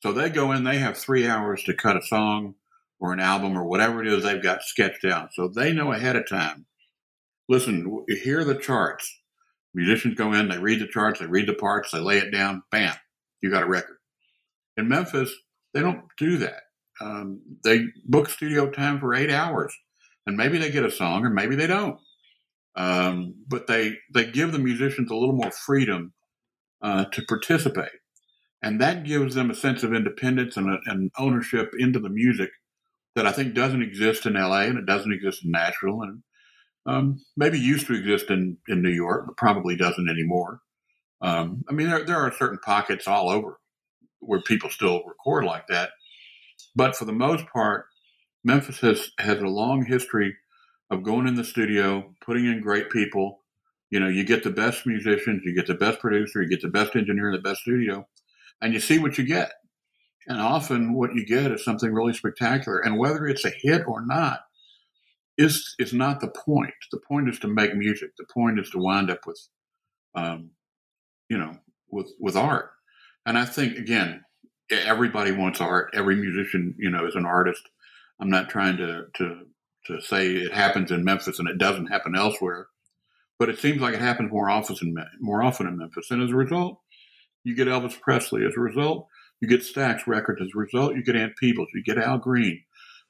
So 0.00 0.12
they 0.12 0.30
go 0.30 0.52
in, 0.52 0.64
they 0.64 0.78
have 0.78 0.98
three 0.98 1.28
hours 1.28 1.62
to 1.64 1.74
cut 1.74 1.96
a 1.96 2.02
song 2.02 2.54
or 2.98 3.12
an 3.12 3.20
album 3.20 3.56
or 3.56 3.64
whatever 3.64 4.00
it 4.00 4.12
is 4.12 4.22
they've 4.22 4.42
got 4.42 4.62
sketched 4.62 5.04
out. 5.04 5.32
So 5.32 5.48
they 5.48 5.72
know 5.72 5.92
ahead 5.92 6.16
of 6.16 6.28
time. 6.28 6.66
Listen, 7.48 8.04
hear 8.08 8.44
the 8.44 8.56
charts. 8.56 9.21
Musicians 9.74 10.14
go 10.14 10.32
in, 10.32 10.48
they 10.48 10.58
read 10.58 10.80
the 10.80 10.86
charts, 10.86 11.20
they 11.20 11.26
read 11.26 11.48
the 11.48 11.54
parts, 11.54 11.90
they 11.90 11.98
lay 11.98 12.18
it 12.18 12.30
down, 12.30 12.62
bam, 12.70 12.94
you 13.42 13.50
got 13.50 13.62
a 13.62 13.68
record. 13.68 13.96
In 14.76 14.88
Memphis, 14.88 15.32
they 15.74 15.80
don't 15.80 16.04
do 16.18 16.38
that. 16.38 16.62
Um, 17.00 17.40
they 17.64 17.86
book 18.04 18.28
studio 18.28 18.70
time 18.70 19.00
for 19.00 19.14
eight 19.14 19.30
hours, 19.30 19.74
and 20.26 20.36
maybe 20.36 20.58
they 20.58 20.70
get 20.70 20.84
a 20.84 20.90
song, 20.90 21.24
or 21.24 21.30
maybe 21.30 21.56
they 21.56 21.66
don't. 21.66 21.98
Um, 22.76 23.34
but 23.48 23.66
they 23.66 23.94
they 24.14 24.30
give 24.30 24.52
the 24.52 24.58
musicians 24.58 25.10
a 25.10 25.14
little 25.14 25.34
more 25.34 25.50
freedom 25.50 26.12
uh, 26.82 27.06
to 27.06 27.22
participate, 27.28 27.90
and 28.62 28.80
that 28.80 29.04
gives 29.04 29.34
them 29.34 29.50
a 29.50 29.54
sense 29.54 29.82
of 29.82 29.92
independence 29.92 30.56
and, 30.56 30.78
and 30.86 31.10
ownership 31.18 31.72
into 31.78 31.98
the 31.98 32.08
music 32.08 32.50
that 33.14 33.26
I 33.26 33.32
think 33.32 33.54
doesn't 33.54 33.82
exist 33.82 34.26
in 34.26 34.34
LA 34.34 34.62
and 34.62 34.78
it 34.78 34.86
doesn't 34.86 35.12
exist 35.12 35.44
in 35.44 35.50
Nashville 35.50 36.02
and 36.02 36.22
um, 36.86 37.22
maybe 37.36 37.58
used 37.58 37.86
to 37.86 37.94
exist 37.94 38.30
in, 38.30 38.58
in 38.68 38.82
New 38.82 38.90
York, 38.90 39.26
but 39.26 39.36
probably 39.36 39.76
doesn't 39.76 40.08
anymore. 40.08 40.60
Um, 41.20 41.62
I 41.68 41.72
mean, 41.72 41.88
there, 41.88 42.04
there 42.04 42.16
are 42.16 42.32
certain 42.32 42.58
pockets 42.64 43.06
all 43.06 43.30
over 43.30 43.58
where 44.20 44.40
people 44.42 44.70
still 44.70 45.02
record 45.06 45.44
like 45.44 45.66
that. 45.68 45.90
But 46.74 46.96
for 46.96 47.04
the 47.04 47.12
most 47.12 47.46
part, 47.46 47.86
Memphis 48.44 48.80
has, 48.80 49.10
has 49.18 49.38
a 49.38 49.46
long 49.46 49.84
history 49.84 50.36
of 50.90 51.02
going 51.02 51.26
in 51.26 51.36
the 51.36 51.44
studio, 51.44 52.14
putting 52.24 52.46
in 52.46 52.60
great 52.60 52.90
people. 52.90 53.40
You 53.90 54.00
know, 54.00 54.08
you 54.08 54.24
get 54.24 54.42
the 54.42 54.50
best 54.50 54.86
musicians, 54.86 55.42
you 55.44 55.54
get 55.54 55.66
the 55.66 55.74
best 55.74 56.00
producer, 56.00 56.42
you 56.42 56.48
get 56.48 56.62
the 56.62 56.68
best 56.68 56.96
engineer 56.96 57.30
in 57.30 57.36
the 57.36 57.42
best 57.42 57.60
studio, 57.60 58.06
and 58.60 58.72
you 58.72 58.80
see 58.80 58.98
what 58.98 59.18
you 59.18 59.24
get. 59.24 59.52
And 60.26 60.40
often 60.40 60.94
what 60.94 61.14
you 61.14 61.26
get 61.26 61.50
is 61.52 61.64
something 61.64 61.92
really 61.92 62.12
spectacular. 62.12 62.78
And 62.78 62.98
whether 62.98 63.26
it's 63.26 63.44
a 63.44 63.50
hit 63.50 63.82
or 63.86 64.04
not 64.04 64.40
is 65.42 65.74
is 65.78 65.92
not 65.92 66.20
the 66.20 66.28
point. 66.28 66.74
The 66.90 67.00
point 67.08 67.28
is 67.28 67.38
to 67.40 67.48
make 67.48 67.74
music. 67.74 68.10
The 68.16 68.26
point 68.32 68.58
is 68.58 68.70
to 68.70 68.78
wind 68.78 69.10
up 69.10 69.26
with 69.26 69.40
um, 70.14 70.50
you 71.28 71.38
know, 71.38 71.56
with 71.90 72.10
with 72.20 72.36
art. 72.36 72.70
And 73.24 73.38
I 73.38 73.44
think 73.44 73.76
again, 73.76 74.22
everybody 74.70 75.32
wants 75.32 75.60
art. 75.60 75.90
Every 75.94 76.16
musician, 76.16 76.74
you 76.78 76.90
know, 76.90 77.06
is 77.06 77.14
an 77.14 77.26
artist. 77.26 77.62
I'm 78.20 78.30
not 78.30 78.48
trying 78.48 78.76
to 78.78 79.04
to 79.16 79.46
to 79.86 80.00
say 80.00 80.28
it 80.28 80.52
happens 80.52 80.90
in 80.90 81.04
Memphis 81.04 81.38
and 81.38 81.48
it 81.48 81.58
doesn't 81.58 81.86
happen 81.86 82.14
elsewhere, 82.14 82.68
but 83.38 83.48
it 83.48 83.58
seems 83.58 83.80
like 83.80 83.94
it 83.94 84.00
happens 84.00 84.30
more 84.30 84.48
often 84.48 84.76
in 84.80 84.94
more 85.20 85.42
often 85.42 85.66
in 85.66 85.78
Memphis. 85.78 86.10
And 86.10 86.22
as 86.22 86.30
a 86.30 86.36
result, 86.36 86.80
you 87.44 87.56
get 87.56 87.68
Elvis 87.68 88.00
Presley. 88.00 88.44
As 88.44 88.54
a 88.56 88.60
result, 88.60 89.06
you 89.40 89.48
get 89.48 89.62
Stax 89.62 90.06
Records. 90.06 90.40
As 90.40 90.50
a 90.54 90.58
result, 90.58 90.94
you 90.94 91.02
get 91.02 91.16
Ann 91.16 91.34
Peebles. 91.40 91.68
You 91.74 91.82
get 91.82 91.98
Al 91.98 92.18
Green. 92.18 92.62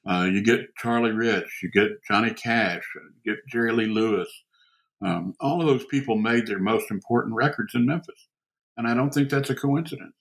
Uh, 0.09 0.29
you 0.33 0.43
get 0.43 0.75
Charlie 0.77 1.13
Rich. 1.13 1.61
You 1.63 1.71
get 1.71 2.03
Johnny 2.09 2.33
Cash. 2.33 2.83
You 3.25 3.35
get 3.35 3.47
Jerry 3.49 3.73
Lee 3.73 3.87
Lewis. 3.87 4.29
Um, 5.05 5.35
all 5.41 5.61
of 5.61 5.67
those 5.67 5.85
people 5.87 6.17
made 6.17 6.47
their 6.47 6.59
most 6.59 6.91
important 6.91 7.35
records 7.35 7.75
in 7.75 7.87
Memphis, 7.87 8.29
and 8.77 8.87
I 8.87 8.95
don't 8.95 9.13
think 9.13 9.31
that's 9.31 9.51
a 9.51 9.55
coincidence. 9.55 10.15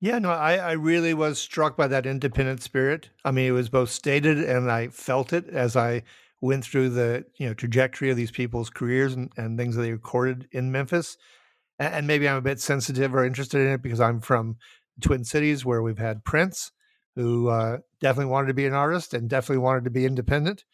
Yeah, 0.00 0.18
no, 0.18 0.30
I, 0.30 0.56
I 0.56 0.72
really 0.72 1.14
was 1.14 1.38
struck 1.38 1.76
by 1.76 1.86
that 1.88 2.04
independent 2.04 2.62
spirit. 2.62 3.08
I 3.24 3.30
mean, 3.30 3.46
it 3.46 3.52
was 3.52 3.70
both 3.70 3.90
stated 3.90 4.38
and 4.38 4.70
I 4.70 4.88
felt 4.88 5.32
it 5.32 5.48
as 5.48 5.74
I 5.74 6.02
went 6.42 6.64
through 6.64 6.90
the 6.90 7.24
you 7.38 7.48
know 7.48 7.54
trajectory 7.54 8.10
of 8.10 8.16
these 8.16 8.30
people's 8.30 8.68
careers 8.68 9.14
and, 9.14 9.32
and 9.38 9.58
things 9.58 9.74
that 9.74 9.82
they 9.82 9.92
recorded 9.92 10.48
in 10.52 10.70
Memphis. 10.70 11.16
And, 11.78 11.94
and 11.94 12.06
maybe 12.06 12.28
I'm 12.28 12.36
a 12.36 12.42
bit 12.42 12.60
sensitive 12.60 13.14
or 13.14 13.24
interested 13.24 13.62
in 13.62 13.72
it 13.72 13.82
because 13.82 14.00
I'm 14.00 14.20
from 14.20 14.56
Twin 15.00 15.24
Cities 15.24 15.64
where 15.64 15.82
we've 15.82 15.98
had 15.98 16.24
Prince, 16.24 16.72
who 17.16 17.48
uh, 17.48 17.78
definitely 18.00 18.30
wanted 18.30 18.48
to 18.48 18.54
be 18.54 18.66
an 18.66 18.74
artist 18.74 19.14
and 19.14 19.28
definitely 19.28 19.62
wanted 19.62 19.84
to 19.84 19.90
be 19.90 20.04
independent 20.04 20.64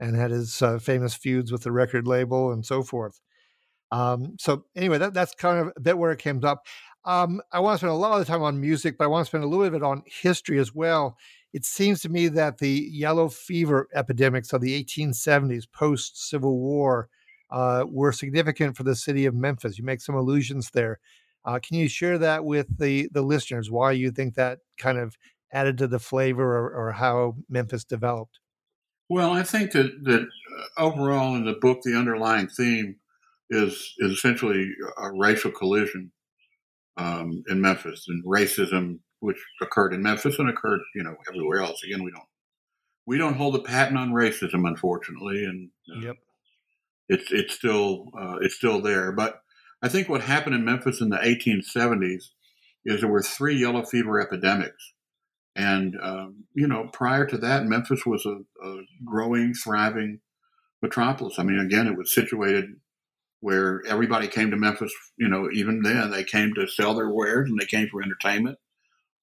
and 0.00 0.16
had 0.16 0.32
his 0.32 0.60
uh, 0.60 0.78
famous 0.78 1.14
feuds 1.14 1.52
with 1.52 1.62
the 1.62 1.72
record 1.72 2.06
label 2.06 2.52
and 2.52 2.66
so 2.66 2.82
forth. 2.82 3.20
Um, 3.92 4.36
so 4.38 4.64
anyway, 4.74 4.98
that, 4.98 5.14
that's 5.14 5.34
kind 5.34 5.58
of 5.60 5.72
a 5.76 5.80
bit 5.80 5.96
where 5.96 6.12
it 6.12 6.18
came 6.18 6.44
up. 6.44 6.66
Um, 7.04 7.40
I 7.52 7.60
want 7.60 7.74
to 7.74 7.78
spend 7.78 7.92
a 7.92 7.96
lot 7.96 8.12
of 8.12 8.18
the 8.18 8.30
time 8.30 8.42
on 8.42 8.60
music, 8.60 8.98
but 8.98 9.04
I 9.04 9.08
want 9.08 9.26
to 9.26 9.30
spend 9.30 9.44
a 9.44 9.46
little 9.46 9.68
bit 9.70 9.82
on 9.82 10.02
history 10.06 10.58
as 10.58 10.74
well. 10.74 11.16
It 11.52 11.64
seems 11.64 12.00
to 12.02 12.08
me 12.08 12.28
that 12.28 12.58
the 12.58 12.88
yellow 12.90 13.28
fever 13.28 13.88
epidemics 13.94 14.52
of 14.52 14.60
the 14.60 14.82
1870s, 14.82 15.64
post 15.70 16.28
Civil 16.28 16.58
War, 16.58 17.08
uh, 17.50 17.84
were 17.86 18.12
significant 18.12 18.76
for 18.76 18.82
the 18.82 18.96
city 18.96 19.26
of 19.26 19.34
Memphis. 19.34 19.78
You 19.78 19.84
make 19.84 20.00
some 20.00 20.14
allusions 20.14 20.70
there. 20.70 20.98
Uh, 21.44 21.58
can 21.58 21.76
you 21.76 21.88
share 21.88 22.18
that 22.18 22.44
with 22.44 22.78
the 22.78 23.08
the 23.12 23.20
listeners? 23.20 23.70
Why 23.70 23.92
you 23.92 24.10
think 24.10 24.34
that 24.34 24.60
kind 24.78 24.96
of 24.96 25.16
added 25.52 25.78
to 25.78 25.86
the 25.86 25.98
flavor, 25.98 26.56
or, 26.56 26.70
or 26.70 26.92
how 26.92 27.36
Memphis 27.48 27.84
developed? 27.84 28.38
Well, 29.08 29.30
I 29.30 29.42
think 29.42 29.72
that 29.72 30.04
that 30.04 30.22
uh, 30.22 30.80
overall 30.80 31.34
in 31.36 31.44
the 31.44 31.58
book, 31.60 31.80
the 31.82 31.96
underlying 31.96 32.48
theme 32.48 32.96
is 33.50 33.94
is 33.98 34.12
essentially 34.12 34.70
a 34.98 35.12
racial 35.12 35.50
collision 35.50 36.12
um, 36.96 37.44
in 37.48 37.60
Memphis 37.60 38.06
and 38.08 38.24
racism, 38.24 39.00
which 39.20 39.38
occurred 39.60 39.92
in 39.92 40.02
Memphis 40.02 40.38
and 40.38 40.48
occurred, 40.48 40.80
you 40.94 41.02
know, 41.02 41.16
everywhere 41.28 41.60
else. 41.60 41.82
Again, 41.84 42.02
we 42.02 42.10
don't 42.10 42.24
we 43.06 43.18
don't 43.18 43.36
hold 43.36 43.56
a 43.56 43.60
patent 43.60 43.98
on 43.98 44.10
racism, 44.10 44.66
unfortunately, 44.66 45.44
and 45.44 45.70
uh, 45.94 46.00
yep. 46.00 46.16
it's 47.08 47.30
it's 47.32 47.54
still 47.54 48.06
uh, 48.18 48.36
it's 48.40 48.54
still 48.54 48.80
there. 48.80 49.12
But 49.12 49.40
I 49.82 49.88
think 49.88 50.08
what 50.08 50.22
happened 50.22 50.54
in 50.54 50.64
Memphis 50.64 51.00
in 51.00 51.08
the 51.08 51.16
1870s 51.16 52.30
is 52.84 53.00
there 53.00 53.10
were 53.10 53.22
three 53.22 53.56
yellow 53.56 53.84
fever 53.84 54.20
epidemics, 54.20 54.92
and 55.54 55.96
um, 56.02 56.44
you 56.54 56.66
know, 56.66 56.88
prior 56.92 57.26
to 57.26 57.38
that, 57.38 57.66
Memphis 57.66 58.06
was 58.06 58.24
a, 58.26 58.38
a 58.64 58.82
growing, 59.04 59.54
thriving 59.54 60.20
metropolis. 60.80 61.38
I 61.38 61.42
mean, 61.42 61.58
again, 61.58 61.86
it 61.86 61.96
was 61.96 62.14
situated 62.14 62.66
where 63.40 63.82
everybody 63.86 64.28
came 64.28 64.50
to 64.50 64.56
Memphis. 64.56 64.92
You 65.16 65.28
know, 65.28 65.50
even 65.52 65.82
then 65.82 66.10
they 66.10 66.24
came 66.24 66.54
to 66.54 66.66
sell 66.66 66.94
their 66.94 67.10
wares 67.10 67.50
and 67.50 67.58
they 67.60 67.66
came 67.66 67.88
for 67.88 68.02
entertainment, 68.02 68.58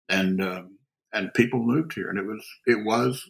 and 0.07 0.41
um, 0.43 0.77
and 1.13 1.33
people 1.33 1.59
moved 1.59 1.93
here, 1.93 2.09
and 2.09 2.19
it 2.19 2.25
was 2.25 2.45
it 2.67 2.85
was 2.85 3.27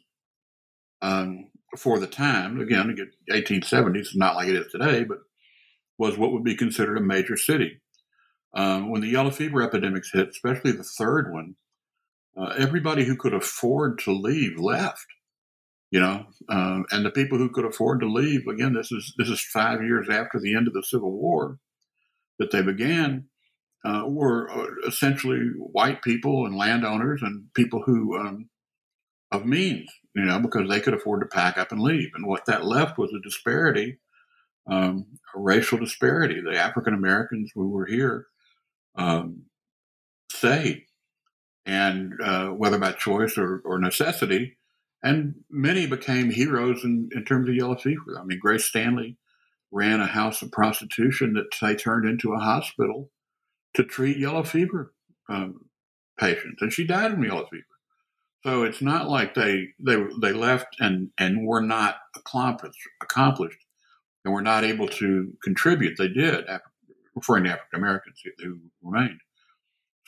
um, 1.02 1.50
for 1.78 2.00
the 2.00 2.08
time 2.08 2.60
again, 2.60 2.90
again, 2.90 3.12
1870s 3.32 4.02
is 4.02 4.16
not 4.16 4.36
like 4.36 4.48
it 4.48 4.56
is 4.56 4.72
today, 4.72 5.04
but 5.04 5.20
was 5.98 6.18
what 6.18 6.32
would 6.32 6.44
be 6.44 6.56
considered 6.56 6.98
a 6.98 7.02
major 7.02 7.38
city. 7.38 7.82
Um, 8.54 8.90
when 8.90 9.02
the 9.02 9.08
yellow 9.08 9.30
fever 9.30 9.62
epidemics 9.62 10.12
hit, 10.12 10.30
especially 10.30 10.72
the 10.72 10.84
third 10.84 11.32
one, 11.32 11.56
uh, 12.40 12.54
everybody 12.58 13.04
who 13.04 13.16
could 13.16 13.34
afford 13.34 14.00
to 14.00 14.12
leave 14.12 14.58
left 14.60 15.06
you 15.92 16.00
know, 16.00 16.26
um, 16.50 16.86
and 16.92 17.04
the 17.04 17.10
people 17.10 17.38
who 17.38 17.50
could 17.50 17.66
afford 17.66 18.00
to 18.02 18.06
leave. 18.06 18.48
Again, 18.48 18.74
this 18.74 18.92
is 18.92 19.14
this 19.18 19.30
is 19.30 19.42
five 19.42 19.82
years 19.82 20.08
after 20.10 20.40
the 20.40 20.56
end 20.56 20.68
of 20.68 20.74
the 20.74 20.84
Civil 20.84 21.12
War 21.12 21.58
that 22.38 22.52
they 22.52 22.62
began. 22.62 23.26
Uh, 23.86 24.04
were 24.06 24.52
uh, 24.52 24.68
essentially 24.90 25.40
white 25.58 26.02
people 26.02 26.46
and 26.46 26.58
landowners 26.58 27.22
and 27.24 27.46
people 27.54 27.82
who 27.82 28.18
um, 28.18 28.50
of 29.32 29.46
means, 29.46 29.90
you 30.14 30.26
know, 30.26 30.38
because 30.38 30.68
they 30.68 30.82
could 30.82 30.94
afford 30.94 31.22
to 31.22 31.26
pack 31.28 31.58
up 31.58 31.72
and 31.72 31.80
leave. 31.80 32.10
And 32.14 32.28
what 32.28 32.46
that 32.46 32.66
left 32.66 32.98
was 32.98 33.14
a 33.14 33.22
disparity, 33.22 33.98
um, 34.70 35.06
a 35.34 35.40
racial 35.40 35.78
disparity. 35.78 36.42
The 36.42 36.58
African 36.58 36.94
Americans 36.94 37.52
who 37.56 37.70
were 37.70 37.86
here 37.86 38.28
um, 38.96 39.44
and 41.70 42.14
uh, 42.24 42.48
whether 42.48 42.80
by 42.80 42.92
choice 42.94 43.38
or, 43.38 43.62
or 43.64 43.78
necessity, 43.78 44.58
and 45.04 45.36
many 45.52 45.86
became 45.86 46.32
heroes 46.32 46.84
in, 46.84 47.10
in 47.14 47.24
terms 47.24 47.48
of 47.48 47.54
yellow 47.54 47.76
fever. 47.78 48.18
I 48.20 48.24
mean, 48.24 48.40
Grace 48.40 48.66
Stanley 48.66 49.18
ran 49.72 50.02
a 50.02 50.08
house 50.08 50.42
of 50.42 50.52
prostitution 50.52 51.34
that 51.34 51.46
they 51.62 51.76
turned 51.76 52.10
into 52.10 52.34
a 52.34 52.40
hospital 52.40 53.12
to 53.76 53.84
treat 53.84 54.18
yellow 54.18 54.42
fever 54.42 54.96
um, 55.30 55.70
patients, 56.20 56.60
and 56.60 56.74
she 56.74 56.88
died 56.88 57.12
from 57.12 57.24
yellow 57.24 57.46
fever. 57.52 57.64
So 58.44 58.64
it's 58.64 58.82
not 58.82 59.08
like 59.08 59.36
they 59.36 59.68
they 59.80 59.98
they 60.20 60.34
left 60.34 60.76
and 60.80 61.12
and 61.20 61.46
were 61.46 61.62
not 61.62 61.98
accomplished 62.16 62.80
accomplished 63.00 63.64
and 64.26 64.34
were 64.34 64.42
not 64.42 64.64
able 64.64 64.88
to 64.88 65.34
contribute. 65.44 65.98
They 66.00 66.08
did, 66.08 66.46
referring 67.14 67.44
to 67.44 67.52
African 67.52 67.80
Americans 67.80 68.20
who 68.40 68.60
remained. 68.82 69.20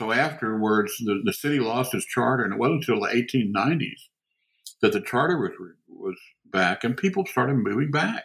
So 0.02 0.12
afterwards, 0.12 0.98
the, 0.98 1.22
the 1.24 1.32
city 1.32 1.60
lost 1.60 1.94
its 1.94 2.08
charter, 2.08 2.44
and 2.44 2.54
it 2.54 2.60
wasn't 2.60 2.88
until 2.88 3.02
the 3.02 3.14
1890s 3.14 4.08
that 4.82 4.94
the 4.94 5.00
charter 5.00 5.38
was 5.38 5.52
was 5.88 6.18
back, 6.44 6.84
and 6.84 6.98
people 6.98 7.24
started 7.28 7.54
moving 7.54 7.92
back. 7.92 8.24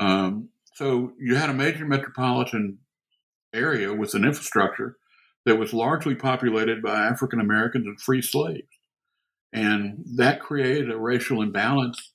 Um, 0.00 0.48
so 0.74 1.12
you 1.16 1.36
had 1.36 1.48
a 1.48 1.54
major 1.54 1.86
metropolitan 1.86 2.78
area 3.54 3.94
with 3.94 4.14
an 4.14 4.24
infrastructure 4.24 4.96
that 5.46 5.60
was 5.60 5.72
largely 5.72 6.16
populated 6.16 6.82
by 6.82 7.06
African 7.06 7.38
Americans 7.38 7.86
and 7.86 8.00
free 8.00 8.20
slaves. 8.20 8.66
And 9.52 10.04
that 10.16 10.40
created 10.40 10.90
a 10.90 10.98
racial 10.98 11.40
imbalance 11.40 12.14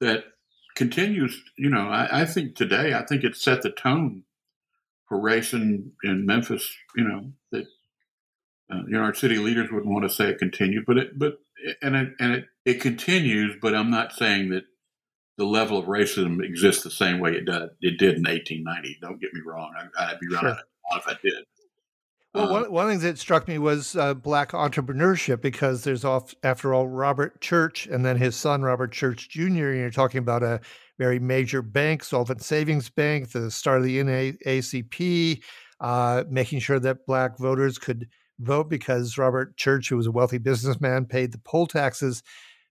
that 0.00 0.24
continues. 0.76 1.42
You 1.58 1.68
know, 1.68 1.90
I, 1.90 2.22
I 2.22 2.24
think 2.24 2.56
today, 2.56 2.94
I 2.94 3.04
think 3.04 3.22
it 3.22 3.36
set 3.36 3.60
the 3.60 3.70
tone 3.70 4.24
for 5.10 5.20
race 5.20 5.52
in, 5.52 5.90
in 6.04 6.24
Memphis, 6.24 6.72
you 6.96 7.04
know, 7.04 7.32
that, 7.50 7.66
uh, 8.72 8.82
you 8.86 8.92
know, 8.92 9.00
our 9.00 9.12
city 9.12 9.36
leaders 9.36 9.68
wouldn't 9.70 9.92
want 9.92 10.08
to 10.08 10.14
say 10.14 10.30
it 10.30 10.38
continued, 10.38 10.84
but 10.86 10.96
it, 10.96 11.18
but, 11.18 11.40
and 11.82 11.96
it, 11.96 12.12
and 12.20 12.32
it, 12.32 12.44
it 12.64 12.80
continues, 12.80 13.56
but 13.60 13.74
I'm 13.74 13.90
not 13.90 14.12
saying 14.12 14.50
that 14.50 14.62
the 15.36 15.44
level 15.44 15.76
of 15.76 15.86
racism 15.86 16.42
exists 16.42 16.84
the 16.84 16.92
same 16.92 17.18
way 17.18 17.32
it 17.32 17.44
did, 17.44 17.70
it 17.80 17.98
did 17.98 18.18
in 18.18 18.22
1890. 18.22 18.98
Don't 19.02 19.20
get 19.20 19.34
me 19.34 19.40
wrong. 19.44 19.72
I, 19.98 20.12
would 20.12 20.20
be 20.20 20.28
wrong 20.32 20.42
sure. 20.42 20.56
if 20.96 21.08
I 21.08 21.16
did. 21.22 21.44
Well, 22.32 22.52
one, 22.52 22.66
um, 22.66 22.72
one 22.72 22.84
of 22.84 22.88
the 22.90 22.92
things 22.92 23.02
that 23.02 23.18
struck 23.18 23.48
me 23.48 23.58
was 23.58 23.96
uh, 23.96 24.14
black 24.14 24.52
entrepreneurship 24.52 25.40
because 25.40 25.82
there's, 25.82 26.04
off, 26.04 26.32
after 26.44 26.72
all, 26.72 26.86
Robert 26.86 27.40
Church 27.40 27.88
and 27.88 28.04
then 28.06 28.16
his 28.16 28.36
son, 28.36 28.62
Robert 28.62 28.92
Church 28.92 29.28
Jr., 29.28 29.70
and 29.70 29.80
you're 29.80 29.90
talking 29.90 30.18
about 30.18 30.44
a 30.44 30.60
very 31.00 31.18
major 31.18 31.62
bank, 31.62 32.04
Solvent 32.04 32.42
Savings 32.42 32.90
Bank, 32.90 33.30
the 33.30 33.50
start 33.50 33.78
of 33.78 33.84
the 33.84 33.98
NAACP, 33.98 35.42
uh, 35.80 36.24
making 36.28 36.58
sure 36.60 36.78
that 36.78 37.06
black 37.06 37.38
voters 37.38 37.78
could 37.78 38.06
vote 38.38 38.68
because 38.68 39.16
Robert 39.16 39.56
Church, 39.56 39.88
who 39.88 39.96
was 39.96 40.06
a 40.06 40.12
wealthy 40.12 40.36
businessman, 40.38 41.06
paid 41.06 41.32
the 41.32 41.38
poll 41.38 41.66
taxes. 41.66 42.22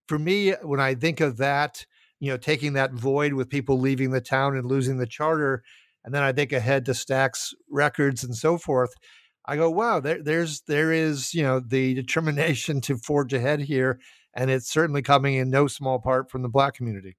For 0.08 0.20
me, 0.20 0.52
when 0.62 0.80
I 0.80 0.94
think 0.94 1.22
of 1.22 1.38
that, 1.38 1.86
you 2.20 2.30
know, 2.30 2.38
taking 2.38 2.74
that 2.74 2.94
void 2.94 3.34
with 3.34 3.50
people 3.50 3.80
leaving 3.80 4.12
the 4.12 4.22
town 4.22 4.56
and 4.56 4.66
losing 4.66 5.00
the 5.00 5.08
charter, 5.08 5.64
and 6.06 6.14
then 6.14 6.22
I 6.22 6.32
think 6.32 6.54
ahead 6.54 6.86
to 6.86 6.92
Stax 6.92 7.54
Records 7.70 8.24
and 8.24 8.36
so 8.36 8.58
forth– 8.58 8.94
I 9.50 9.56
go, 9.56 9.72
wow, 9.72 10.00
there, 10.00 10.22
there's 10.22 10.62
there 10.68 10.92
is 10.92 11.34
you 11.34 11.42
know 11.42 11.60
the 11.60 11.96
determination 11.96 12.82
to 12.82 12.98
forge 12.98 13.34
ahead 13.34 13.62
here, 13.62 14.00
and 14.36 14.52
it's 14.52 14.70
certainly 14.70 15.02
coming 15.02 15.36
in 15.36 15.50
no 15.50 15.66
small 15.66 15.98
part 15.98 16.30
from 16.30 16.44
the 16.44 16.50
black 16.50 16.76
community. 16.76 17.18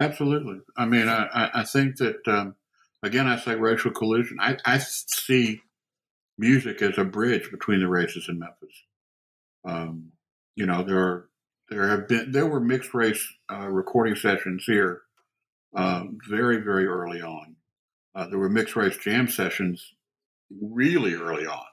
Absolutely. 0.00 0.60
I 0.76 0.86
mean, 0.86 1.08
I, 1.08 1.50
I 1.54 1.64
think 1.64 1.96
that 1.98 2.26
um, 2.26 2.54
again, 3.02 3.26
I 3.26 3.38
say 3.38 3.54
racial 3.54 3.90
collusion. 3.90 4.38
I, 4.40 4.56
I 4.64 4.78
see 4.78 5.60
music 6.38 6.82
as 6.82 6.98
a 6.98 7.04
bridge 7.04 7.50
between 7.50 7.80
the 7.80 7.88
races 7.88 8.26
in 8.28 8.38
Memphis. 8.38 8.84
Um, 9.64 10.12
you 10.56 10.66
know, 10.66 10.82
there 10.82 10.98
are 10.98 11.28
there 11.68 11.88
have 11.88 12.08
been 12.08 12.32
there 12.32 12.46
were 12.46 12.60
mixed 12.60 12.94
race 12.94 13.26
uh, 13.52 13.68
recording 13.68 14.16
sessions 14.16 14.64
here 14.66 15.02
uh, 15.76 16.04
very 16.28 16.58
very 16.58 16.86
early 16.86 17.22
on. 17.22 17.56
Uh, 18.14 18.26
there 18.28 18.38
were 18.38 18.48
mixed 18.48 18.76
race 18.76 18.96
jam 18.96 19.28
sessions 19.28 19.94
really 20.60 21.14
early 21.14 21.46
on. 21.46 21.64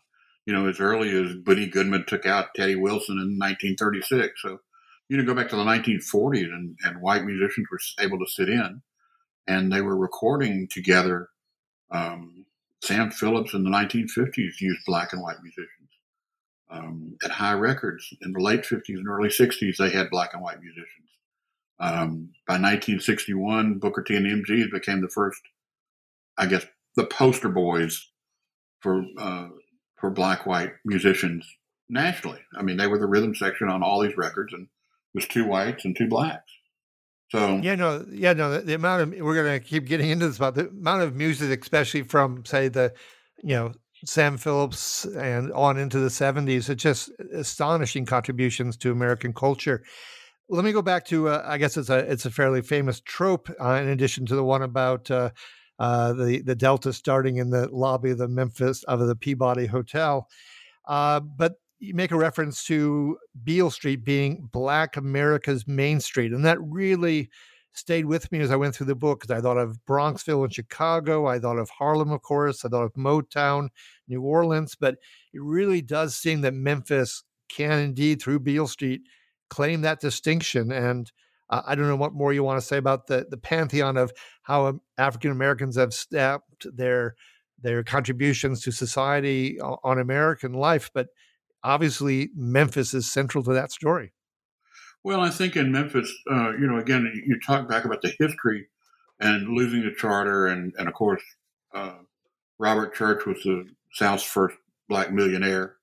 You 0.46 0.54
know, 0.54 0.68
as 0.68 0.80
early 0.80 1.12
as 1.12 1.36
Buddy 1.36 1.68
Goodman 1.68 2.06
took 2.08 2.26
out 2.26 2.56
Teddy 2.56 2.76
Wilson 2.76 3.16
in 3.18 3.38
1936. 3.40 4.42
So, 4.42 4.60
you 5.10 5.18
know, 5.18 5.24
go 5.24 5.34
back 5.34 5.50
to 5.50 5.56
the 5.56 5.64
1940s 5.64 6.54
and, 6.54 6.78
and 6.84 7.02
white 7.02 7.24
musicians 7.24 7.68
were 7.72 7.80
able 8.04 8.20
to 8.20 8.32
sit 8.32 8.50
in 8.50 8.82
and 9.48 9.72
they 9.72 9.82
were 9.82 9.98
recording 9.98 10.68
together. 10.70 11.30
Um, 11.92 12.46
Sam 12.84 13.12
Phillips 13.12 13.54
in 13.54 13.64
the 13.64 13.70
1950s 13.70 14.60
used 14.60 14.86
black 14.86 15.14
and 15.14 15.22
white 15.22 15.42
musicians. 15.42 15.72
Um, 16.70 17.18
at 17.24 17.32
Hi 17.32 17.54
Records 17.54 18.14
in 18.22 18.34
the 18.34 18.42
late 18.42 18.64
50s 18.64 18.90
and 18.90 19.08
early 19.08 19.30
60s, 19.30 19.78
they 19.78 19.90
had 19.90 20.10
black 20.10 20.34
and 20.34 20.44
white 20.44 20.60
musicians. 20.60 20.88
Um, 21.80 22.32
by 22.46 22.56
1961, 22.56 23.80
Booker 23.80 24.02
T 24.02 24.16
and 24.16 24.26
MGs 24.26 24.72
became 24.72 25.02
the 25.02 25.08
first, 25.08 25.42
I 26.38 26.48
guess, 26.48 26.66
the 26.96 27.06
poster 27.06 27.50
boys 27.50 28.10
for 28.82 29.06
uh, 29.18 29.50
for 29.96 30.10
black 30.10 30.46
white 30.46 30.74
musicians 30.84 31.48
nationally. 31.88 32.40
I 32.58 32.64
mean, 32.64 32.78
they 32.78 32.88
were 32.88 33.00
the 33.00 33.08
rhythm 33.08 33.36
section 33.36 33.70
on 33.70 33.84
all 33.84 34.02
these 34.02 34.18
records, 34.18 34.54
and 34.54 34.68
was 35.18 35.28
two 35.28 35.46
whites 35.46 35.84
and 35.84 35.96
two 35.98 36.08
blacks. 36.08 36.52
So 37.30 37.60
yeah, 37.62 37.76
no, 37.76 38.06
yeah, 38.10 38.34
no. 38.34 38.52
The, 38.52 38.60
the 38.60 38.74
amount 38.76 39.02
of 39.02 39.20
we're 39.20 39.36
going 39.36 39.60
to 39.60 39.66
keep 39.66 39.86
getting 39.86 40.10
into 40.10 40.28
this 40.28 40.38
about 40.38 40.56
the 40.56 40.70
amount 40.70 41.02
of 41.02 41.16
music, 41.16 41.62
especially 41.62 42.04
from 42.04 42.46
say 42.46 42.70
the, 42.70 42.94
you 43.44 43.56
know, 43.56 43.74
Sam 44.06 44.38
Phillips 44.38 45.06
and 45.06 45.52
on 45.52 45.78
into 45.78 46.00
the 46.00 46.10
seventies. 46.10 46.70
It's 46.70 46.84
just 46.84 47.12
astonishing 47.34 48.06
contributions 48.06 48.78
to 48.78 48.92
American 48.92 49.34
culture. 49.34 49.84
Let 50.50 50.64
me 50.64 50.72
go 50.72 50.82
back 50.82 51.04
to 51.08 51.28
uh, 51.28 51.44
I 51.46 51.58
guess 51.58 51.76
it's 51.76 51.90
a 51.90 51.98
it's 51.98 52.26
a 52.26 52.32
fairly 52.32 52.62
famous 52.62 53.02
trope 53.02 53.50
uh, 53.60 53.72
in 53.82 53.90
addition 53.90 54.26
to 54.28 54.36
the 54.36 54.44
one 54.44 54.62
about 54.62 55.12
uh, 55.12 55.32
uh, 55.80 56.14
the 56.14 56.42
the 56.44 56.56
Delta 56.56 56.94
starting 56.94 57.38
in 57.38 57.50
the 57.50 57.68
lobby 57.68 58.12
of 58.12 58.20
the 58.20 58.30
Memphis 58.30 58.84
of 58.84 59.00
the 59.00 59.16
Peabody 59.16 59.66
Hotel. 59.66 60.30
Uh, 60.88 61.20
but 61.20 61.56
you 61.80 61.94
make 61.94 62.12
a 62.12 62.18
reference 62.18 62.64
to 62.66 63.18
Beale 63.44 63.70
Street 63.72 64.04
being 64.04 64.50
Black 64.52 64.98
America's 64.98 65.68
Main 65.68 66.00
Street, 66.00 66.34
and 66.34 66.46
that 66.46 66.58
really 66.62 67.30
stayed 67.74 68.06
with 68.06 68.32
me 68.32 68.40
as 68.40 68.50
I 68.50 68.56
went 68.56 68.76
through 68.76 68.88
the 68.88 68.96
book 68.96 69.20
because 69.20 69.38
I 69.38 69.42
thought 69.42 69.58
of 69.58 69.78
Bronzeville 69.88 70.44
in 70.44 70.50
Chicago, 70.50 71.28
I 71.28 71.38
thought 71.38 71.60
of 71.60 71.70
Harlem, 71.70 72.12
of 72.12 72.24
course, 72.24 72.66
I 72.66 72.70
thought 72.70 72.84
of 72.84 72.94
Motown, 72.94 73.70
New 74.08 74.22
Orleans, 74.22 74.76
but 74.76 74.96
it 75.34 75.42
really 75.42 75.82
does 75.82 76.16
seem 76.16 76.42
that 76.42 76.56
Memphis 76.56 77.24
can 77.50 77.80
indeed, 77.80 78.22
through 78.22 78.40
Beale 78.40 78.68
Street, 78.68 79.02
claim 79.50 79.82
that 79.82 80.00
distinction 80.00 80.72
and 80.72 81.12
uh, 81.50 81.62
I 81.66 81.76
don't 81.76 81.88
know 81.88 81.96
what 81.96 82.14
more 82.14 82.34
you 82.34 82.44
want 82.44 82.60
to 82.60 82.66
say 82.66 82.78
about 82.78 83.08
the 83.08 83.26
the 83.30 83.38
pantheon 83.38 83.96
of 83.96 84.12
how 84.42 84.82
African 84.98 85.32
Americans 85.32 85.78
have 85.78 85.94
stepped 85.94 86.68
their 86.76 87.16
their 87.62 87.84
contributions 87.84 88.62
to 88.64 88.72
society 88.72 89.60
on 89.62 89.98
American 90.00 90.54
life, 90.54 90.92
but 90.94 91.08
obviously 91.68 92.30
Memphis 92.34 92.94
is 92.94 93.12
central 93.12 93.44
to 93.44 93.54
that 93.54 93.72
story. 93.72 94.14
Well, 95.04 95.20
I 95.20 95.30
think 95.30 95.56
in 95.56 95.72
Memphis, 95.72 96.12
uh, 96.32 96.52
you 96.52 96.66
know, 96.66 96.78
again, 96.78 97.12
you 97.26 97.40
talk 97.46 97.68
back 97.68 97.84
about 97.86 98.02
the 98.02 98.14
history 98.18 98.68
and 99.20 99.50
losing 99.50 99.84
the 99.84 99.94
charter, 99.94 100.48
and 100.48 100.74
and 100.78 100.88
of 100.88 100.94
course, 100.94 101.22
uh, 101.74 102.00
Robert 102.58 102.96
Church 102.96 103.26
was 103.26 103.42
the 103.44 103.66
South's 103.94 104.24
first 104.24 104.56
black 104.90 105.12
millionaire 105.12 105.76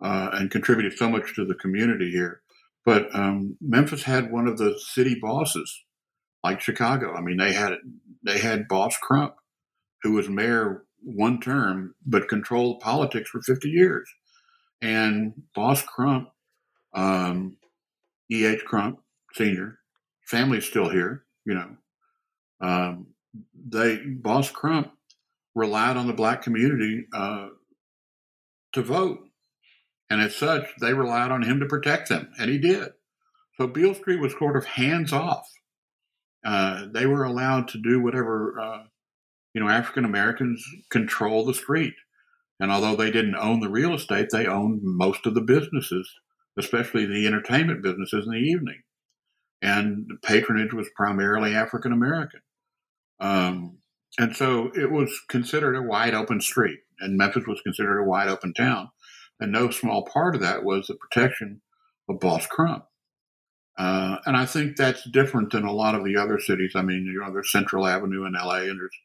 uh, 0.00 0.30
and 0.32 0.50
contributed 0.50 0.96
so 0.96 1.08
much 1.08 1.34
to 1.34 1.44
the 1.44 1.54
community 1.54 2.10
here. 2.10 2.40
But 2.84 3.14
um, 3.14 3.56
Memphis 3.60 4.02
had 4.04 4.32
one 4.32 4.46
of 4.46 4.56
the 4.56 4.78
city 4.78 5.18
bosses, 5.20 5.84
like 6.42 6.60
Chicago. 6.60 7.14
I 7.14 7.20
mean, 7.20 7.36
they 7.36 7.52
had 7.52 7.74
they 8.22 8.38
had 8.38 8.68
Boss 8.68 8.96
Crump, 8.96 9.34
who 10.02 10.12
was 10.12 10.28
mayor 10.28 10.84
one 11.02 11.40
term 11.40 11.94
but 12.04 12.28
controlled 12.28 12.80
politics 12.80 13.30
for 13.30 13.40
50 13.42 13.68
years. 13.68 14.08
And 14.82 15.34
Boss 15.54 15.82
Crump, 15.82 16.30
um, 16.94 17.56
E.H. 18.30 18.64
Crump 18.64 19.00
Sr., 19.34 19.78
family's 20.26 20.64
still 20.64 20.88
here, 20.88 21.24
you 21.44 21.54
know. 21.54 21.76
Um, 22.60 23.08
they 23.68 23.98
Boss 23.98 24.50
Crump 24.50 24.92
relied 25.54 25.96
on 25.96 26.06
the 26.06 26.12
black 26.12 26.42
community 26.42 27.06
uh, 27.14 27.48
to 28.72 28.82
vote. 28.82 29.20
And 30.08 30.20
as 30.20 30.34
such, 30.34 30.66
they 30.80 30.92
relied 30.92 31.30
on 31.30 31.42
him 31.42 31.60
to 31.60 31.66
protect 31.66 32.08
them, 32.08 32.32
and 32.38 32.50
he 32.50 32.58
did. 32.58 32.88
So 33.56 33.66
Beale 33.66 33.94
Street 33.94 34.20
was 34.20 34.32
sort 34.38 34.56
of 34.56 34.64
hands 34.64 35.12
off. 35.12 35.46
Uh, 36.44 36.86
they 36.92 37.06
were 37.06 37.24
allowed 37.24 37.68
to 37.68 37.78
do 37.78 38.00
whatever, 38.00 38.58
uh, 38.58 38.82
you 39.54 39.60
know, 39.60 39.68
African 39.68 40.04
Americans 40.04 40.64
control 40.90 41.44
the 41.44 41.54
street. 41.54 41.94
And 42.60 42.70
although 42.70 42.94
they 42.94 43.10
didn't 43.10 43.36
own 43.36 43.60
the 43.60 43.70
real 43.70 43.94
estate, 43.94 44.28
they 44.30 44.46
owned 44.46 44.80
most 44.82 45.26
of 45.26 45.34
the 45.34 45.40
businesses, 45.40 46.12
especially 46.58 47.06
the 47.06 47.26
entertainment 47.26 47.82
businesses 47.82 48.26
in 48.26 48.32
the 48.32 48.38
evening. 48.38 48.82
And 49.62 50.06
the 50.08 50.16
patronage 50.22 50.74
was 50.74 50.88
primarily 50.94 51.54
African 51.54 51.92
American. 51.92 52.40
Um, 53.18 53.78
and 54.18 54.36
so 54.36 54.70
it 54.74 54.90
was 54.90 55.10
considered 55.28 55.74
a 55.74 55.82
wide 55.82 56.14
open 56.14 56.40
street, 56.40 56.80
and 57.00 57.16
Memphis 57.16 57.46
was 57.46 57.60
considered 57.62 58.00
a 58.00 58.04
wide 58.04 58.28
open 58.28 58.52
town. 58.52 58.90
And 59.38 59.52
no 59.52 59.70
small 59.70 60.04
part 60.04 60.34
of 60.34 60.42
that 60.42 60.62
was 60.62 60.86
the 60.86 60.94
protection 60.94 61.62
of 62.08 62.20
Boss 62.20 62.46
Crump. 62.46 62.84
Uh, 63.78 64.16
and 64.26 64.36
I 64.36 64.44
think 64.44 64.76
that's 64.76 65.08
different 65.08 65.52
than 65.52 65.64
a 65.64 65.72
lot 65.72 65.94
of 65.94 66.04
the 66.04 66.16
other 66.16 66.38
cities. 66.38 66.72
I 66.74 66.82
mean, 66.82 67.06
you 67.06 67.20
know, 67.20 67.32
there's 67.32 67.52
Central 67.52 67.86
Avenue 67.86 68.26
in 68.26 68.34
LA, 68.34 68.64
and 68.64 68.78
there's, 68.78 68.98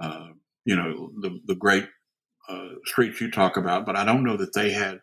uh, 0.00 0.28
you 0.64 0.74
know, 0.74 1.12
the 1.20 1.40
the 1.46 1.54
great 1.54 1.86
uh, 2.48 2.68
streets 2.84 3.20
you 3.20 3.30
talk 3.30 3.56
about. 3.56 3.86
But 3.86 3.96
I 3.96 4.04
don't 4.04 4.24
know 4.24 4.36
that 4.36 4.54
they 4.54 4.70
had 4.70 5.00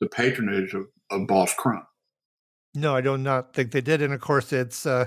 the 0.00 0.08
patronage 0.08 0.74
of, 0.74 0.86
of 1.10 1.26
Boss 1.26 1.54
Crump. 1.54 1.84
No, 2.74 2.94
I 2.94 3.00
do 3.00 3.18
not 3.18 3.52
think 3.52 3.72
they 3.72 3.80
did. 3.80 4.00
And 4.02 4.14
of 4.14 4.20
course, 4.20 4.52
it's 4.52 4.86
uh, 4.86 5.06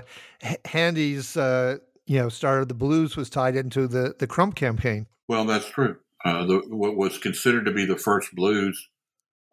Handy's 0.64 1.36
uh, 1.36 1.78
you 2.06 2.18
know 2.18 2.28
started 2.28 2.68
the 2.68 2.74
blues 2.74 3.16
was 3.16 3.30
tied 3.30 3.56
into 3.56 3.86
the 3.86 4.14
the 4.18 4.26
Crump 4.26 4.54
campaign. 4.54 5.06
Well, 5.28 5.44
that's 5.44 5.68
true. 5.68 5.96
Uh, 6.24 6.46
the, 6.46 6.62
what 6.68 6.96
was 6.96 7.18
considered 7.18 7.66
to 7.66 7.72
be 7.72 7.84
the 7.84 7.96
first 7.96 8.34
blues 8.34 8.88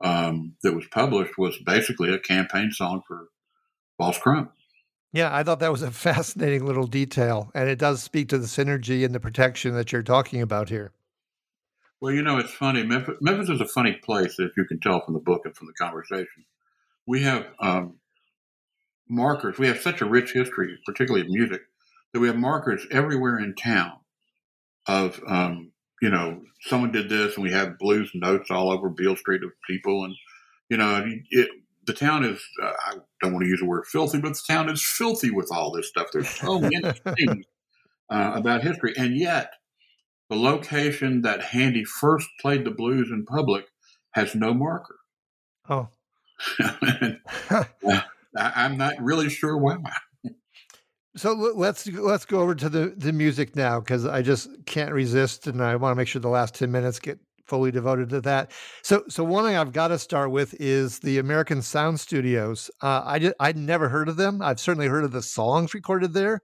um, 0.04 0.56
that 0.63 0.74
was 0.74 0.86
published 0.88 1.38
was 1.38 1.58
basically 1.65 2.13
a 2.13 2.20
campaign 2.20 2.72
song 2.72 3.02
for 3.08 3.28
Boss 3.98 4.17
Crump. 4.17 4.52
Yeah, 5.13 5.36
I 5.36 5.44
thought 5.44 5.60
that 5.60 5.72
was 5.72 5.82
a 5.82 5.91
fascinating 5.91 6.65
little 6.65 6.88
detail, 6.88 7.52
and 7.54 7.70
it 7.70 7.80
does 7.80 8.02
speak 8.02 8.30
to 8.30 8.38
the 8.38 8.48
synergy 8.48 9.06
and 9.06 9.13
the 9.13 9.20
protection 9.20 9.76
that 9.76 9.91
you're 9.91 10.04
talking 10.04 10.41
about 10.41 10.70
here. 10.70 10.91
Well, 12.01 12.11
you 12.11 12.23
know, 12.23 12.39
it's 12.39 12.51
funny. 12.51 12.83
Memphis, 12.83 13.15
Memphis 13.21 13.49
is 13.49 13.61
a 13.61 13.67
funny 13.67 13.93
place, 13.93 14.39
as 14.39 14.49
you 14.57 14.65
can 14.65 14.79
tell 14.79 15.05
from 15.05 15.13
the 15.13 15.19
book 15.19 15.43
and 15.45 15.55
from 15.55 15.67
the 15.67 15.73
conversation. 15.73 16.45
We 17.05 17.21
have 17.23 17.45
um, 17.59 17.99
markers. 19.07 19.59
We 19.59 19.67
have 19.67 19.79
such 19.79 20.01
a 20.01 20.05
rich 20.05 20.31
history, 20.33 20.79
particularly 20.85 21.25
of 21.25 21.31
music, 21.31 21.61
that 22.11 22.19
we 22.19 22.27
have 22.27 22.37
markers 22.37 22.87
everywhere 22.89 23.37
in 23.37 23.53
town 23.53 23.93
of, 24.87 25.21
um, 25.27 25.71
you 26.01 26.09
know, 26.09 26.41
someone 26.61 26.91
did 26.91 27.07
this, 27.07 27.35
and 27.35 27.43
we 27.43 27.51
have 27.51 27.77
blues 27.77 28.09
notes 28.15 28.49
all 28.49 28.71
over 28.71 28.89
Beale 28.89 29.15
Street 29.15 29.43
of 29.43 29.51
people, 29.69 30.03
and 30.03 30.15
you 30.69 30.77
know, 30.77 31.05
it, 31.29 31.49
the 31.85 31.93
town 31.93 32.25
is. 32.25 32.41
Uh, 32.61 32.71
I 32.87 32.93
don't 33.21 33.33
want 33.33 33.43
to 33.43 33.49
use 33.49 33.59
the 33.59 33.67
word 33.67 33.85
filthy, 33.85 34.19
but 34.19 34.33
the 34.33 34.41
town 34.47 34.69
is 34.69 34.83
filthy 34.83 35.29
with 35.29 35.49
all 35.51 35.71
this 35.71 35.89
stuff. 35.89 36.07
There's 36.11 36.29
so 36.29 36.59
many 36.59 36.81
things 37.17 37.45
uh, 38.09 38.31
about 38.35 38.63
history, 38.63 38.93
and 38.97 39.15
yet 39.15 39.51
the 40.32 40.38
location 40.38 41.24
that 41.24 41.44
Handy 41.44 41.84
first 41.84 42.30
played 42.39 42.63
the 42.63 42.72
blues 42.72 43.10
in 43.12 43.26
public 43.26 43.65
has 44.13 44.34
no 44.34 44.54
marker. 44.54 44.96
Oh. 45.70 45.89
I, 46.60 48.06
am 48.36 48.78
not 48.78 48.94
really 49.02 49.30
sure 49.30 49.58
why. 49.58 49.76
So 51.17 51.34
let's 51.34 51.86
let's 51.86 52.24
go 52.24 52.39
over 52.39 52.56
to 52.56 52.70
the, 52.70 52.94
the 52.96 53.12
music 53.12 53.58
now 53.58 53.82
because 53.82 54.06
I 54.06 54.22
just 54.22 54.50
can't 54.65 54.94
resist, 54.94 55.48
and 55.48 55.62
I 55.62 55.76
want 55.76 55.91
to 55.91 55.96
make 55.98 56.08
sure 56.08 56.22
the 56.22 56.30
last 56.30 56.56
ten 56.56 56.72
minutes 56.72 57.00
get 57.00 57.20
fully 57.46 57.70
devoted 57.70 58.10
to 58.12 58.22
that. 58.22 58.52
So 58.84 59.04
so 59.10 59.26
one 59.26 59.44
thing 59.44 59.58
I've 59.58 59.74
got 59.74 59.89
to 59.89 60.00
start 60.00 60.32
with 60.32 60.56
is 60.62 61.00
the 61.00 61.17
American 61.17 61.62
Sound 61.62 62.00
Studios. 62.00 62.72
Uh, 62.82 63.02
I 63.04 63.20
just, 63.20 63.36
I'd 63.41 63.58
never 63.58 63.89
heard 63.89 64.08
of 64.08 64.15
them. 64.15 64.41
I've 64.41 64.62
certainly 64.62 64.88
heard 64.88 65.04
of 65.04 65.12
the 65.12 65.22
songs 65.22 65.74
recorded 65.74 66.13
there, 66.13 66.39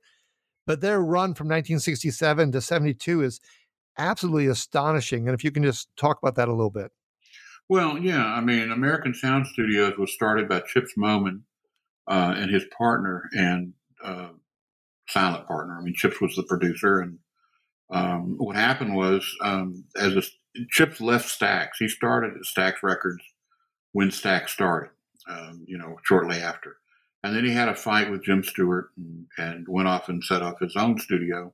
but 0.65 0.81
their 0.81 0.99
run 0.99 1.33
from 1.33 1.47
1967 1.47 2.51
to 2.51 2.59
72 2.59 3.23
is 3.23 3.39
absolutely 3.97 4.47
astonishing. 4.47 5.27
And 5.27 5.35
if 5.35 5.43
you 5.43 5.51
can 5.51 5.63
just 5.63 5.89
talk 5.97 6.19
about 6.21 6.35
that 6.35 6.47
a 6.47 6.53
little 6.53 6.69
bit. 6.69 6.91
Well, 7.69 7.97
yeah, 7.97 8.25
I 8.25 8.41
mean, 8.41 8.71
American 8.71 9.13
Sound 9.13 9.45
Studios 9.47 9.97
was 9.97 10.13
started 10.13 10.47
by 10.47 10.61
Chips 10.61 10.93
Moman 10.97 11.41
uh, 12.07 12.33
and 12.37 12.49
his 12.49 12.63
partner 12.77 13.29
and 13.33 13.73
uh, 14.03 14.29
silent 15.09 15.47
partner. 15.47 15.77
I 15.77 15.83
mean, 15.83 15.93
Chips 15.93 16.21
was 16.21 16.35
the 16.35 16.43
producer, 16.43 17.01
and 17.01 17.19
um, 17.89 18.35
what 18.37 18.55
happened 18.55 18.95
was, 18.95 19.29
um, 19.41 19.83
as 19.97 20.15
a, 20.15 20.21
Chips 20.69 21.01
left 21.01 21.27
Stax, 21.27 21.71
he 21.77 21.89
started 21.89 22.35
at 22.35 22.43
Stax 22.43 22.75
Records 22.81 23.21
when 23.91 24.09
Stax 24.09 24.49
started. 24.49 24.91
Um, 25.29 25.65
you 25.67 25.77
know, 25.77 25.97
shortly 26.05 26.37
after, 26.37 26.77
and 27.21 27.35
then 27.35 27.43
he 27.43 27.51
had 27.51 27.67
a 27.67 27.75
fight 27.75 28.09
with 28.09 28.23
Jim 28.23 28.43
Stewart 28.43 28.91
and, 28.95 29.25
and 29.37 29.67
went 29.67 29.89
off 29.89 30.07
and 30.07 30.23
set 30.23 30.41
up 30.41 30.61
his 30.61 30.77
own 30.77 30.97
studio 30.97 31.53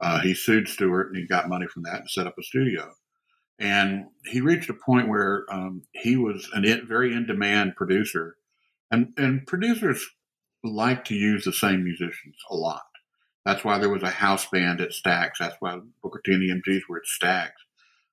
uh, 0.00 0.20
he 0.20 0.34
sued 0.34 0.68
Stewart 0.68 1.08
and 1.08 1.16
he 1.16 1.26
got 1.26 1.48
money 1.48 1.66
from 1.66 1.82
that 1.84 2.00
and 2.00 2.10
set 2.10 2.26
up 2.26 2.38
a 2.38 2.42
studio. 2.42 2.92
And 3.58 4.06
he 4.26 4.40
reached 4.40 4.68
a 4.68 4.74
point 4.74 5.08
where 5.08 5.46
um, 5.50 5.82
he 5.92 6.16
was 6.16 6.48
a 6.54 6.62
in, 6.62 6.86
very 6.86 7.14
in 7.14 7.26
demand 7.26 7.76
producer. 7.76 8.36
And, 8.90 9.14
and 9.16 9.46
producers 9.46 10.06
like 10.62 11.04
to 11.06 11.14
use 11.14 11.44
the 11.44 11.52
same 11.52 11.84
musicians 11.84 12.36
a 12.50 12.54
lot. 12.54 12.82
That's 13.44 13.64
why 13.64 13.78
there 13.78 13.88
was 13.88 14.02
a 14.02 14.10
house 14.10 14.46
band 14.50 14.80
at 14.80 14.90
Stax. 14.90 15.32
That's 15.38 15.56
why 15.60 15.78
Booker 16.02 16.20
T 16.24 16.32
and 16.32 16.42
the 16.42 16.70
MGs 16.70 16.82
were 16.88 16.98
at 16.98 17.04
Stax. 17.04 17.50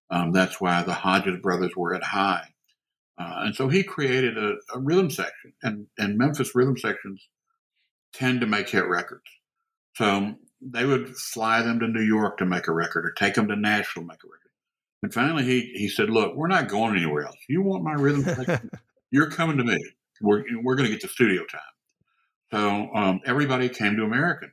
Um, 0.09 0.31
that's 0.31 0.61
why 0.61 0.83
the 0.83 0.93
Hodges 0.93 1.41
brothers 1.41 1.71
were 1.75 1.95
at 1.95 2.03
Hi. 2.03 2.43
Uh, 3.17 3.41
and 3.45 3.55
so 3.55 3.67
he 3.67 3.83
created 3.83 4.37
a, 4.37 4.55
a, 4.73 4.79
rhythm 4.79 5.09
section, 5.09 5.53
and, 5.61 5.87
and 5.97 6.17
Memphis 6.17 6.55
rhythm 6.55 6.77
sections 6.77 7.27
tend 8.11 8.41
to 8.41 8.47
make 8.47 8.69
hit 8.69 8.87
records. 8.87 9.23
So 9.95 10.35
they 10.71 10.85
would 10.85 11.15
fly 11.15 11.61
them 11.61 11.79
to 11.79 11.87
New 11.87 12.01
York 12.01 12.37
to 12.37 12.45
make 12.45 12.67
a 12.67 12.73
record 12.73 13.05
or 13.05 13.11
take 13.11 13.35
them 13.35 13.47
to 13.47 13.55
Nashville 13.55 14.03
to 14.03 14.07
make 14.07 14.23
a 14.23 14.27
record. 14.27 14.39
And 15.01 15.13
finally, 15.13 15.43
he, 15.43 15.73
he 15.75 15.89
said, 15.89 16.09
Look, 16.09 16.35
we're 16.35 16.47
not 16.47 16.69
going 16.69 16.95
anywhere 16.95 17.25
else. 17.25 17.35
You 17.49 17.61
want 17.61 17.83
my 17.83 17.93
rhythm? 17.93 18.71
You're 19.11 19.29
coming 19.29 19.57
to 19.57 19.63
me. 19.63 19.77
We're, 20.21 20.43
we're 20.61 20.75
going 20.75 20.87
to 20.87 20.91
get 20.91 21.01
to 21.01 21.09
studio 21.09 21.43
time. 21.45 21.61
So 22.51 22.95
um, 22.95 23.21
everybody 23.25 23.67
came 23.67 23.97
to 23.97 24.03
American. 24.03 24.51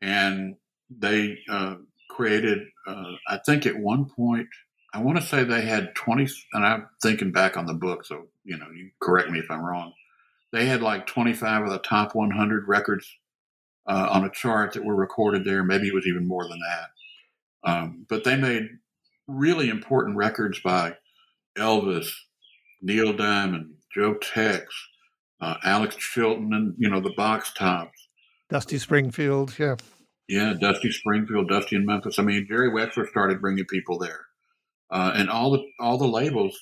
And 0.00 0.56
they 0.90 1.38
uh, 1.50 1.76
created, 2.10 2.58
uh, 2.86 3.12
I 3.28 3.38
think 3.44 3.66
at 3.66 3.76
one 3.76 4.06
point, 4.06 4.48
I 4.92 5.00
want 5.00 5.18
to 5.18 5.26
say 5.26 5.42
they 5.42 5.62
had 5.62 5.94
20, 5.94 6.28
and 6.52 6.64
I'm 6.64 6.88
thinking 7.02 7.32
back 7.32 7.56
on 7.56 7.66
the 7.66 7.74
book, 7.74 8.04
so, 8.04 8.28
you 8.44 8.56
know, 8.56 8.66
you 8.74 8.90
correct 9.00 9.30
me 9.30 9.40
if 9.40 9.50
I'm 9.50 9.64
wrong. 9.64 9.92
They 10.52 10.66
had 10.66 10.82
like 10.82 11.06
25 11.06 11.64
of 11.64 11.70
the 11.70 11.78
top 11.78 12.14
100 12.14 12.68
records 12.68 13.10
uh, 13.86 14.08
on 14.10 14.24
a 14.24 14.30
chart 14.30 14.72
that 14.72 14.84
were 14.84 14.96
recorded 14.96 15.44
there. 15.44 15.62
Maybe 15.62 15.88
it 15.88 15.94
was 15.94 16.06
even 16.06 16.26
more 16.26 16.48
than 16.48 16.58
that. 16.58 17.70
Um, 17.70 18.06
but 18.08 18.24
they 18.24 18.36
made 18.36 18.68
really 19.26 19.68
important 19.68 20.16
records 20.16 20.60
by 20.60 20.96
Elvis, 21.56 22.10
Neil 22.82 23.12
Diamond, 23.12 23.74
Joe 23.94 24.14
Tex, 24.14 24.66
uh, 25.40 25.56
Alex 25.64 25.96
Chilton, 25.96 26.52
and 26.52 26.74
you 26.78 26.88
know 26.88 27.00
the 27.00 27.14
Box 27.16 27.52
Tops, 27.52 28.08
Dusty 28.50 28.78
Springfield, 28.78 29.54
yeah, 29.58 29.76
yeah, 30.28 30.54
Dusty 30.60 30.90
Springfield, 30.90 31.48
Dusty 31.48 31.76
in 31.76 31.86
Memphis. 31.86 32.18
I 32.18 32.22
mean, 32.22 32.46
Jerry 32.48 32.70
Wexler 32.70 33.08
started 33.08 33.40
bringing 33.40 33.66
people 33.66 33.98
there, 33.98 34.26
uh, 34.90 35.12
and 35.14 35.30
all 35.30 35.50
the 35.52 35.62
all 35.80 35.98
the 35.98 36.08
labels, 36.08 36.58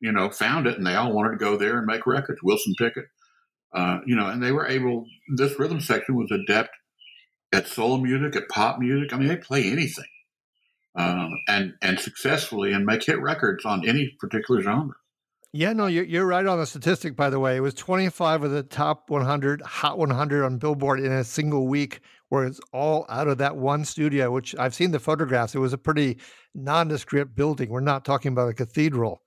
you 0.00 0.12
know, 0.12 0.30
found 0.30 0.66
it, 0.66 0.76
and 0.76 0.86
they 0.86 0.94
all 0.94 1.12
wanted 1.12 1.32
to 1.32 1.44
go 1.44 1.56
there 1.56 1.78
and 1.78 1.86
make 1.86 2.06
records. 2.06 2.40
Wilson 2.42 2.74
Pickett, 2.78 3.06
uh, 3.76 4.00
you 4.06 4.16
know, 4.16 4.26
and 4.26 4.42
they 4.42 4.52
were 4.52 4.66
able. 4.66 5.04
This 5.36 5.58
rhythm 5.58 5.80
section 5.80 6.16
was 6.16 6.30
adept 6.30 6.70
at 7.52 7.68
soul 7.68 7.98
music, 7.98 8.34
at 8.34 8.48
pop 8.48 8.78
music. 8.78 9.12
I 9.12 9.18
mean, 9.18 9.28
they 9.28 9.36
play 9.36 9.70
anything, 9.70 10.08
um, 10.96 11.30
and 11.46 11.74
and 11.82 12.00
successfully, 12.00 12.72
and 12.72 12.86
make 12.86 13.04
hit 13.04 13.20
records 13.20 13.66
on 13.66 13.86
any 13.86 14.16
particular 14.18 14.62
genre. 14.62 14.94
Yeah, 15.52 15.74
no, 15.74 15.86
you're, 15.86 16.04
you're 16.04 16.26
right 16.26 16.44
on 16.44 16.58
the 16.58 16.66
statistic. 16.66 17.16
By 17.16 17.30
the 17.30 17.38
way, 17.38 17.56
it 17.56 17.60
was 17.60 17.72
25 17.72 18.42
of 18.42 18.50
the 18.50 18.62
top 18.62 19.08
100 19.08 19.62
Hot 19.62 19.96
100 19.96 20.44
on 20.44 20.58
Billboard 20.58 21.00
in 21.00 21.12
a 21.12 21.24
single 21.24 21.66
week, 21.66 22.00
where 22.30 22.44
it's 22.44 22.60
all 22.72 23.06
out 23.08 23.28
of 23.28 23.38
that 23.38 23.56
one 23.56 23.84
studio. 23.84 24.30
Which 24.30 24.56
I've 24.58 24.74
seen 24.74 24.90
the 24.90 24.98
photographs. 24.98 25.54
It 25.54 25.58
was 25.58 25.74
a 25.74 25.78
pretty 25.78 26.16
nondescript 26.54 27.34
building. 27.34 27.68
We're 27.68 27.80
not 27.80 28.06
talking 28.06 28.32
about 28.32 28.48
a 28.48 28.54
cathedral 28.54 29.22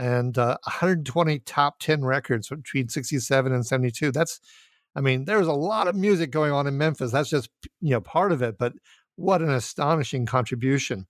and 0.00 0.38
uh, 0.38 0.56
120 0.64 1.40
top 1.40 1.78
10 1.78 2.04
records 2.04 2.48
between 2.48 2.88
67 2.88 3.52
and 3.52 3.66
72. 3.66 4.10
That's, 4.10 4.40
I 4.96 5.02
mean, 5.02 5.26
there's 5.26 5.46
a 5.46 5.52
lot 5.52 5.88
of 5.88 5.94
music 5.94 6.30
going 6.30 6.52
on 6.52 6.66
in 6.66 6.78
Memphis. 6.78 7.12
That's 7.12 7.28
just, 7.28 7.50
you 7.82 7.90
know, 7.90 8.00
part 8.00 8.32
of 8.32 8.40
it, 8.40 8.56
but 8.58 8.72
what 9.16 9.42
an 9.42 9.50
astonishing 9.50 10.24
contribution. 10.24 11.06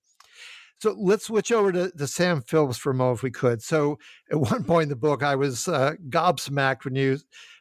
So 0.81 0.96
let's 0.98 1.26
switch 1.26 1.53
over 1.53 1.70
to, 1.70 1.92
to 1.92 2.07
Sam 2.09 2.42
Phillips 2.42 2.79
for 2.79 2.90
a 2.90 2.94
moment, 2.94 3.18
if 3.18 3.22
we 3.22 3.31
could. 3.31 3.62
So 3.62 3.98
at 4.29 4.40
one 4.50 4.64
point 4.64 4.85
in 4.85 4.88
the 4.88 4.96
book, 4.96 5.22
I 5.22 5.37
was 5.37 5.68
uh, 5.68 5.92
gobsmacked 6.09 6.85
when 6.85 6.96
you, 6.96 7.18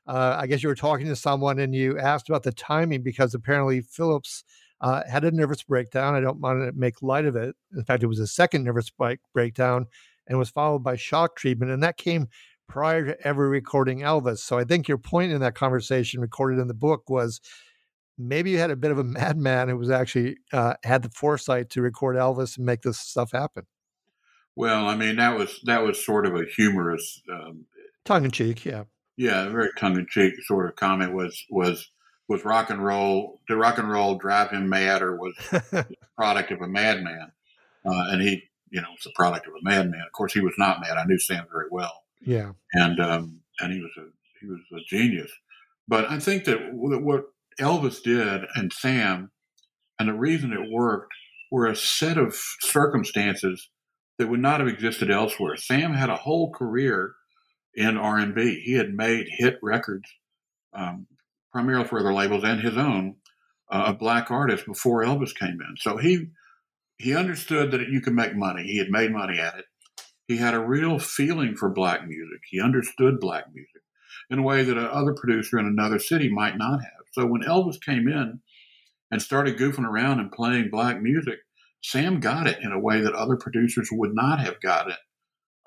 uh, 0.07 0.37
I 0.39 0.47
guess 0.47 0.63
you 0.63 0.69
were 0.69 0.75
talking 0.75 1.05
to 1.07 1.15
someone 1.15 1.59
and 1.59 1.75
you 1.75 1.99
asked 1.99 2.27
about 2.27 2.41
the 2.41 2.51
timing 2.51 3.03
because 3.03 3.35
apparently 3.35 3.81
Phillips 3.81 4.43
uh, 4.81 5.03
had 5.07 5.25
a 5.25 5.31
nervous 5.31 5.61
breakdown. 5.61 6.15
I 6.15 6.21
don't 6.21 6.39
want 6.39 6.61
to 6.61 6.71
make 6.71 7.03
light 7.03 7.25
of 7.25 7.35
it. 7.35 7.55
In 7.77 7.83
fact, 7.83 8.01
it 8.01 8.07
was 8.07 8.19
a 8.19 8.25
second 8.25 8.63
nervous 8.63 8.91
breakdown 9.31 9.85
and 10.29 10.37
was 10.37 10.49
followed 10.49 10.83
by 10.83 10.95
shock 10.95 11.35
treatment. 11.35 11.71
And 11.71 11.83
that 11.83 11.97
came 11.97 12.27
prior 12.69 13.05
to 13.05 13.27
ever 13.27 13.49
recording 13.49 13.99
Elvis. 13.99 14.37
So 14.37 14.57
I 14.57 14.63
think 14.63 14.87
your 14.87 14.99
point 14.99 15.31
in 15.31 15.41
that 15.41 15.55
conversation 15.55 16.21
recorded 16.21 16.59
in 16.59 16.67
the 16.67 16.73
book 16.73 17.09
was 17.09 17.41
maybe 18.17 18.51
you 18.51 18.59
had 18.59 18.71
a 18.71 18.75
bit 18.75 18.91
of 18.91 18.99
a 18.99 19.03
madman 19.03 19.67
who 19.67 19.77
was 19.77 19.89
actually 19.89 20.37
uh, 20.53 20.75
had 20.83 21.01
the 21.01 21.09
foresight 21.09 21.69
to 21.71 21.81
record 21.81 22.15
Elvis 22.15 22.57
and 22.57 22.65
make 22.65 22.83
this 22.83 22.99
stuff 22.99 23.31
happen. 23.31 23.63
Well, 24.55 24.87
I 24.87 24.95
mean 24.95 25.15
that 25.17 25.37
was 25.37 25.59
that 25.65 25.83
was 25.83 26.03
sort 26.03 26.25
of 26.25 26.35
a 26.35 26.43
humorous, 26.43 27.21
um, 27.31 27.65
tongue 28.03 28.25
in 28.25 28.31
cheek, 28.31 28.65
yeah, 28.65 28.83
yeah, 29.15 29.47
very 29.47 29.69
tongue 29.77 29.97
in 29.97 30.05
cheek 30.09 30.33
sort 30.45 30.67
of 30.67 30.75
comment 30.75 31.13
was 31.13 31.45
was 31.49 31.89
was 32.27 32.43
rock 32.43 32.69
and 32.69 32.83
roll. 32.83 33.39
Did 33.47 33.55
rock 33.55 33.77
and 33.77 33.89
roll 33.89 34.15
drive 34.15 34.51
him 34.51 34.67
mad, 34.67 35.01
or 35.01 35.15
was 35.15 35.33
product 36.17 36.51
of 36.51 36.61
a 36.61 36.67
madman? 36.67 37.31
Uh, 37.85 38.03
and 38.11 38.21
he 38.21 38.48
you 38.71 38.81
know, 38.81 38.89
it's 38.95 39.03
the 39.03 39.11
product 39.15 39.47
of 39.47 39.53
a 39.53 39.63
madman. 39.63 40.03
Of 40.05 40.11
course, 40.11 40.33
he 40.33 40.41
was 40.41 40.55
not 40.57 40.81
mad. 40.81 40.97
I 40.97 41.05
knew 41.05 41.19
Sam 41.19 41.45
very 41.51 41.67
well. 41.71 42.03
Yeah, 42.21 42.51
and 42.73 42.99
um, 42.99 43.41
and 43.59 43.73
he 43.73 43.79
was 43.79 43.91
a 43.97 44.05
he 44.39 44.47
was 44.47 44.59
a 44.73 44.83
genius. 44.87 45.31
But 45.87 46.09
I 46.09 46.19
think 46.19 46.45
that 46.45 46.73
what 46.73 47.23
Elvis 47.59 48.01
did 48.03 48.45
and 48.55 48.71
Sam, 48.71 49.31
and 49.97 50.09
the 50.09 50.13
reason 50.13 50.53
it 50.53 50.71
worked, 50.71 51.13
were 51.51 51.65
a 51.65 51.75
set 51.75 52.17
of 52.17 52.35
circumstances 52.61 53.69
that 54.17 54.27
would 54.27 54.41
not 54.41 54.59
have 54.59 54.69
existed 54.69 55.09
elsewhere. 55.09 55.55
Sam 55.57 55.93
had 55.93 56.09
a 56.09 56.15
whole 56.15 56.51
career 56.51 57.13
in 57.73 57.97
R 57.97 58.17
and 58.17 58.35
B. 58.35 58.61
He 58.63 58.73
had 58.73 58.93
made 58.93 59.27
hit 59.29 59.57
records, 59.63 60.09
um, 60.73 61.07
primarily 61.51 61.87
for 61.87 61.99
other 61.99 62.13
labels 62.13 62.43
and 62.43 62.59
his 62.59 62.77
own, 62.77 63.15
uh, 63.71 63.85
a 63.87 63.93
black 63.93 64.29
artist 64.29 64.65
before 64.65 65.03
Elvis 65.03 65.35
came 65.35 65.59
in. 65.61 65.75
So 65.77 65.97
he 65.97 66.27
he 66.99 67.15
understood 67.15 67.71
that 67.71 67.87
you 67.89 68.01
could 68.01 68.13
make 68.13 68.35
money. 68.35 68.63
He 68.63 68.77
had 68.77 68.89
made 68.89 69.11
money 69.11 69.39
at 69.39 69.57
it. 69.57 69.65
He 70.27 70.37
had 70.37 70.53
a 70.53 70.59
real 70.59 70.99
feeling 70.99 71.55
for 71.55 71.69
black 71.69 72.07
music. 72.07 72.41
He 72.49 72.61
understood 72.61 73.19
black 73.19 73.45
music 73.53 73.81
in 74.29 74.37
a 74.37 74.43
way 74.43 74.63
that 74.63 74.77
another 74.77 75.13
producer 75.13 75.57
in 75.57 75.65
another 75.65 75.97
city 75.97 76.29
might 76.29 76.57
not 76.57 76.81
have. 76.81 77.05
So 77.13 77.25
when 77.25 77.41
Elvis 77.41 77.81
came 77.83 78.07
in 78.07 78.41
and 79.09 79.21
started 79.21 79.57
goofing 79.57 79.85
around 79.85 80.19
and 80.19 80.31
playing 80.31 80.69
black 80.69 81.01
music, 81.01 81.39
Sam 81.81 82.19
got 82.19 82.45
it 82.45 82.59
in 82.61 82.71
a 82.71 82.79
way 82.79 83.01
that 83.01 83.13
other 83.13 83.37
producers 83.37 83.89
would 83.91 84.13
not 84.13 84.39
have 84.39 84.61
got 84.61 84.89
it 84.89 84.97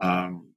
um, 0.01 0.53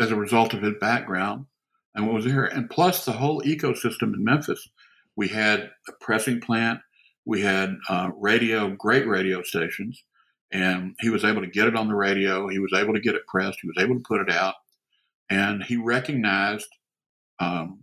as 0.00 0.10
a 0.10 0.16
result 0.16 0.54
of 0.54 0.62
his 0.62 0.74
background 0.80 1.46
and 1.94 2.06
what 2.06 2.14
was 2.14 2.24
there. 2.24 2.44
And 2.44 2.70
plus, 2.70 3.04
the 3.04 3.12
whole 3.12 3.42
ecosystem 3.42 4.14
in 4.14 4.24
Memphis. 4.24 4.68
We 5.16 5.28
had 5.28 5.70
a 5.88 5.92
pressing 6.00 6.40
plant, 6.40 6.80
we 7.26 7.42
had 7.42 7.76
uh, 7.88 8.10
radio, 8.16 8.70
great 8.70 9.06
radio 9.06 9.42
stations, 9.42 10.02
and 10.52 10.94
he 11.00 11.10
was 11.10 11.24
able 11.24 11.42
to 11.42 11.48
get 11.48 11.66
it 11.66 11.76
on 11.76 11.88
the 11.88 11.94
radio. 11.94 12.48
He 12.48 12.60
was 12.60 12.72
able 12.72 12.94
to 12.94 13.00
get 13.00 13.16
it 13.16 13.26
pressed. 13.26 13.58
He 13.60 13.68
was 13.68 13.76
able 13.78 13.96
to 13.96 14.04
put 14.06 14.20
it 14.20 14.30
out, 14.30 14.54
and 15.28 15.62
he 15.64 15.76
recognized, 15.76 16.68
um, 17.40 17.80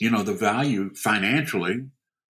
you 0.00 0.10
know, 0.10 0.22
the 0.22 0.34
value 0.34 0.94
financially 0.94 1.88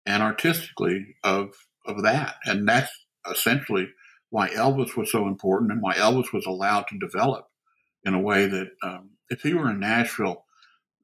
and 0.07 0.23
artistically 0.23 1.17
of 1.25 1.51
of 1.85 2.03
that, 2.05 2.37
and 2.45 2.69
that's 2.69 2.91
essentially 3.31 3.89
why 4.31 4.49
Elvis 4.51 4.97
was 4.97 5.11
so 5.11 5.27
important 5.27 5.73
and 5.73 5.83
why 5.83 5.95
Elvis 5.95 6.33
was 6.33 6.47
allowed 6.47 6.87
to 6.89 6.99
develop 6.99 7.47
in 8.05 8.15
a 8.15 8.21
way 8.21 8.47
that 8.47 8.69
um, 8.83 9.11
if 9.31 9.43
he 9.43 9.55
were 9.55 9.71
in 9.71 9.81
Nashville, 9.81 10.45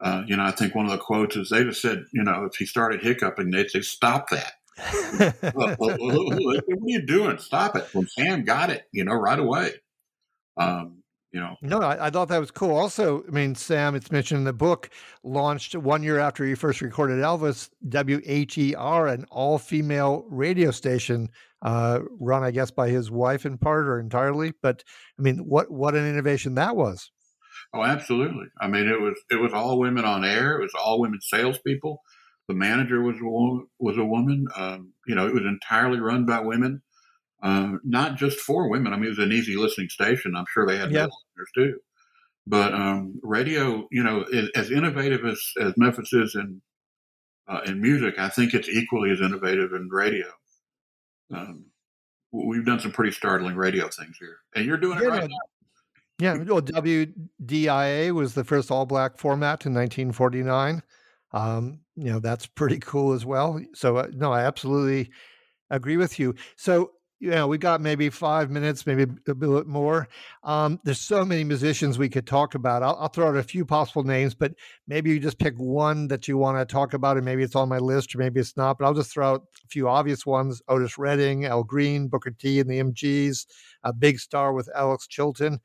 uh, 0.00 0.22
you 0.26 0.36
know, 0.36 0.44
I 0.44 0.50
think 0.50 0.74
one 0.74 0.86
of 0.86 0.92
the 0.92 0.98
quotes 0.98 1.36
is 1.36 1.48
they 1.50 1.64
just 1.64 1.80
said, 1.80 2.04
you 2.12 2.22
know, 2.22 2.44
if 2.44 2.56
he 2.56 2.66
started 2.66 3.02
hiccuping, 3.02 3.50
they'd 3.50 3.70
say, 3.70 3.80
stop 3.80 4.30
that. 4.30 4.52
What 5.54 6.00
are 6.00 6.86
you 6.86 7.06
doing? 7.06 7.38
Stop 7.38 7.76
it. 7.76 7.86
When 7.92 8.06
Sam 8.08 8.44
got 8.44 8.70
it, 8.70 8.84
you 8.92 9.04
know, 9.04 9.14
right 9.14 9.38
away. 9.38 9.72
Um, 10.56 11.02
you 11.32 11.40
know. 11.40 11.56
No, 11.62 11.80
I, 11.80 12.06
I, 12.06 12.10
thought 12.10 12.28
that 12.28 12.38
was 12.38 12.50
cool. 12.50 12.76
Also, 12.76 13.24
I 13.26 13.30
mean, 13.30 13.54
Sam, 13.54 13.94
it's 13.94 14.12
mentioned 14.12 14.38
in 14.38 14.44
the 14.44 14.52
book, 14.52 14.90
launched 15.24 15.74
one 15.74 16.02
year 16.02 16.18
after 16.18 16.44
he 16.44 16.54
first 16.54 16.82
recorded 16.82 17.18
Elvis, 17.18 17.70
WHER, 17.80 19.06
an 19.06 19.24
all 19.30 19.58
female 19.58 20.26
radio 20.28 20.70
station 20.70 21.30
uh, 21.62 22.00
run, 22.20 22.42
I 22.42 22.50
guess, 22.50 22.70
by 22.70 22.90
his 22.90 23.10
wife 23.10 23.46
in 23.46 23.56
part 23.56 23.86
or 23.86 23.98
entirely. 23.98 24.52
But 24.62 24.84
I 25.18 25.22
mean, 25.22 25.38
what 25.38 25.70
what 25.70 25.94
an 25.94 26.06
innovation 26.06 26.54
that 26.56 26.76
was. 26.76 27.10
Oh, 27.74 27.82
absolutely. 27.82 28.46
I 28.60 28.68
mean, 28.68 28.86
it 28.86 29.00
was 29.00 29.18
it 29.30 29.40
was 29.40 29.54
all 29.54 29.78
women 29.78 30.04
on 30.04 30.24
air. 30.24 30.58
It 30.58 30.62
was 30.62 30.74
all 30.74 31.00
women 31.00 31.20
salespeople. 31.22 32.02
The 32.48 32.54
manager 32.54 33.02
was 33.02 33.16
a 33.20 33.24
woman, 33.24 33.66
was 33.78 33.96
a 33.96 34.04
woman. 34.04 34.46
Um, 34.56 34.92
you 35.06 35.14
know, 35.14 35.26
it 35.26 35.34
was 35.34 35.44
entirely 35.44 36.00
run 36.00 36.26
by 36.26 36.40
women, 36.40 36.82
uh, 37.42 37.74
not 37.84 38.16
just 38.16 38.40
for 38.40 38.68
women. 38.68 38.92
I 38.92 38.96
mean, 38.96 39.06
it 39.06 39.10
was 39.10 39.18
an 39.18 39.32
easy 39.32 39.56
listening 39.56 39.88
station. 39.88 40.34
I'm 40.36 40.44
sure 40.52 40.66
they 40.66 40.76
had 40.76 40.90
yeah. 40.90 41.06
listeners 41.06 41.50
too. 41.54 41.80
But 42.46 42.74
um, 42.74 43.20
radio, 43.22 43.86
you 43.92 44.02
know, 44.02 44.24
is, 44.30 44.50
as 44.56 44.70
innovative 44.70 45.24
as, 45.24 45.40
as 45.60 45.74
Memphis 45.76 46.12
is 46.12 46.34
in 46.34 46.60
uh, 47.48 47.60
in 47.66 47.80
music, 47.80 48.14
I 48.18 48.28
think 48.28 48.54
it's 48.54 48.68
equally 48.68 49.10
as 49.10 49.20
innovative 49.20 49.72
in 49.72 49.88
radio. 49.90 50.26
Um, 51.34 51.66
we've 52.32 52.64
done 52.64 52.80
some 52.80 52.92
pretty 52.92 53.12
startling 53.12 53.56
radio 53.56 53.88
things 53.88 54.16
here, 54.18 54.38
and 54.54 54.64
you're 54.64 54.76
doing 54.76 54.98
it 54.98 55.06
right 55.06 55.28
now. 55.28 55.36
Yeah, 56.18 56.34
well, 56.34 56.62
WDIA 56.62 58.12
was 58.12 58.34
the 58.34 58.44
first 58.44 58.70
all 58.70 58.86
black 58.86 59.18
format 59.18 59.66
in 59.66 59.74
1949. 59.74 60.82
Um, 61.32 61.80
you 61.96 62.10
know, 62.10 62.20
that's 62.20 62.46
pretty 62.46 62.78
cool 62.78 63.12
as 63.12 63.24
well. 63.24 63.60
So, 63.74 63.96
uh, 63.96 64.08
no, 64.12 64.32
I 64.32 64.42
absolutely 64.42 65.10
agree 65.70 65.96
with 65.96 66.18
you. 66.18 66.34
So, 66.56 66.92
know, 67.30 67.46
we 67.46 67.56
got 67.56 67.80
maybe 67.80 68.10
five 68.10 68.50
minutes, 68.50 68.84
maybe 68.84 69.04
a 69.28 69.34
bit 69.34 69.66
more. 69.66 70.08
Um, 70.42 70.80
there's 70.82 71.00
so 71.00 71.24
many 71.24 71.44
musicians 71.44 71.96
we 71.96 72.08
could 72.08 72.26
talk 72.26 72.56
about. 72.56 72.82
I'll, 72.82 72.96
I'll, 72.98 73.08
throw 73.08 73.28
out 73.28 73.36
a 73.36 73.42
few 73.44 73.64
possible 73.64 74.02
names, 74.02 74.34
but 74.34 74.54
maybe 74.88 75.10
you 75.10 75.20
just 75.20 75.38
pick 75.38 75.54
one 75.56 76.08
that 76.08 76.26
you 76.26 76.36
want 76.36 76.58
to 76.58 76.70
talk 76.70 76.94
about, 76.94 77.16
and 77.16 77.24
maybe 77.24 77.44
it's 77.44 77.54
on 77.54 77.68
my 77.68 77.78
list, 77.78 78.14
or 78.14 78.18
maybe 78.18 78.40
it's 78.40 78.56
not. 78.56 78.76
But 78.76 78.86
I'll 78.86 78.94
just 78.94 79.12
throw 79.12 79.34
out 79.34 79.42
a 79.64 79.68
few 79.68 79.88
obvious 79.88 80.26
ones: 80.26 80.60
Otis 80.66 80.98
Redding, 80.98 81.44
Al 81.44 81.62
Green, 81.62 82.08
Booker 82.08 82.32
T, 82.32 82.58
and 82.58 82.68
the 82.68 82.80
MGs, 82.80 83.46
a 83.84 83.92
big 83.92 84.18
star 84.18 84.52
with 84.52 84.68
Alex 84.74 85.06
Chilton. 85.06 85.60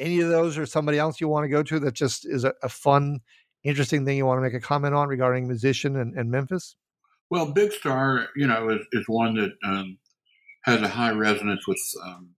Any 0.00 0.20
of 0.20 0.30
those, 0.30 0.58
or 0.58 0.66
somebody 0.66 0.98
else 0.98 1.20
you 1.20 1.28
want 1.28 1.44
to 1.44 1.48
go 1.48 1.62
to 1.62 1.78
that 1.80 1.94
just 1.94 2.26
is 2.26 2.42
a, 2.42 2.54
a 2.62 2.68
fun, 2.68 3.20
interesting 3.66 4.04
thing 4.04 4.16
you 4.16 4.26
want 4.26 4.38
to 4.38 4.42
make 4.42 4.54
a 4.54 4.60
comment 4.60 4.94
on 4.94 5.08
regarding 5.08 5.46
musician 5.46 5.96
and, 5.96 6.16
and 6.16 6.30
Memphis? 6.30 6.76
Well, 7.30 7.52
Big 7.52 7.72
Star, 7.72 8.28
you 8.36 8.46
know, 8.46 8.70
is, 8.70 8.86
is 8.92 9.08
one 9.08 9.34
that 9.34 9.52
um, 9.64 9.98
has 10.62 10.80
a 10.80 10.88
high 10.88 11.10
resonance 11.10 11.66
with 11.66 11.80
um, 12.04 12.30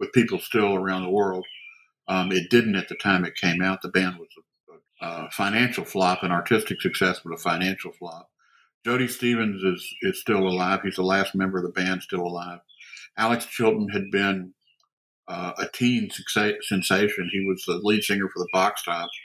with 0.00 0.12
people 0.12 0.38
still 0.38 0.74
around 0.74 1.02
the 1.02 1.10
world. 1.10 1.44
Um, 2.08 2.32
it 2.32 2.50
didn't 2.50 2.76
at 2.76 2.88
the 2.88 2.96
time 2.96 3.24
it 3.24 3.36
came 3.36 3.62
out. 3.62 3.82
The 3.82 3.88
band 3.88 4.18
was 4.18 4.28
a, 5.00 5.06
a, 5.06 5.30
financial 5.30 5.84
flop, 5.84 6.22
an 6.22 6.32
artistic 6.32 6.80
success, 6.80 7.20
but 7.24 7.32
a 7.32 7.38
financial 7.38 7.92
flop. 7.92 8.28
Jody 8.84 9.08
Stephens 9.08 9.62
is 9.62 9.94
is 10.02 10.20
still 10.20 10.46
alive. 10.46 10.80
He's 10.82 10.96
the 10.96 11.02
last 11.02 11.34
member 11.34 11.58
of 11.58 11.64
the 11.64 11.80
band 11.80 12.02
still 12.02 12.22
alive. 12.22 12.60
Alex 13.16 13.46
Chilton 13.46 13.88
had 13.88 14.10
been 14.10 14.54
uh, 15.28 15.52
a 15.58 15.66
teen 15.72 16.10
sensation. 16.10 17.30
He 17.32 17.46
was 17.46 17.64
the 17.66 17.80
lead 17.82 18.02
singer 18.02 18.28
for 18.28 18.40
the 18.40 18.48
Box 18.52 18.82
Tops 18.82 19.16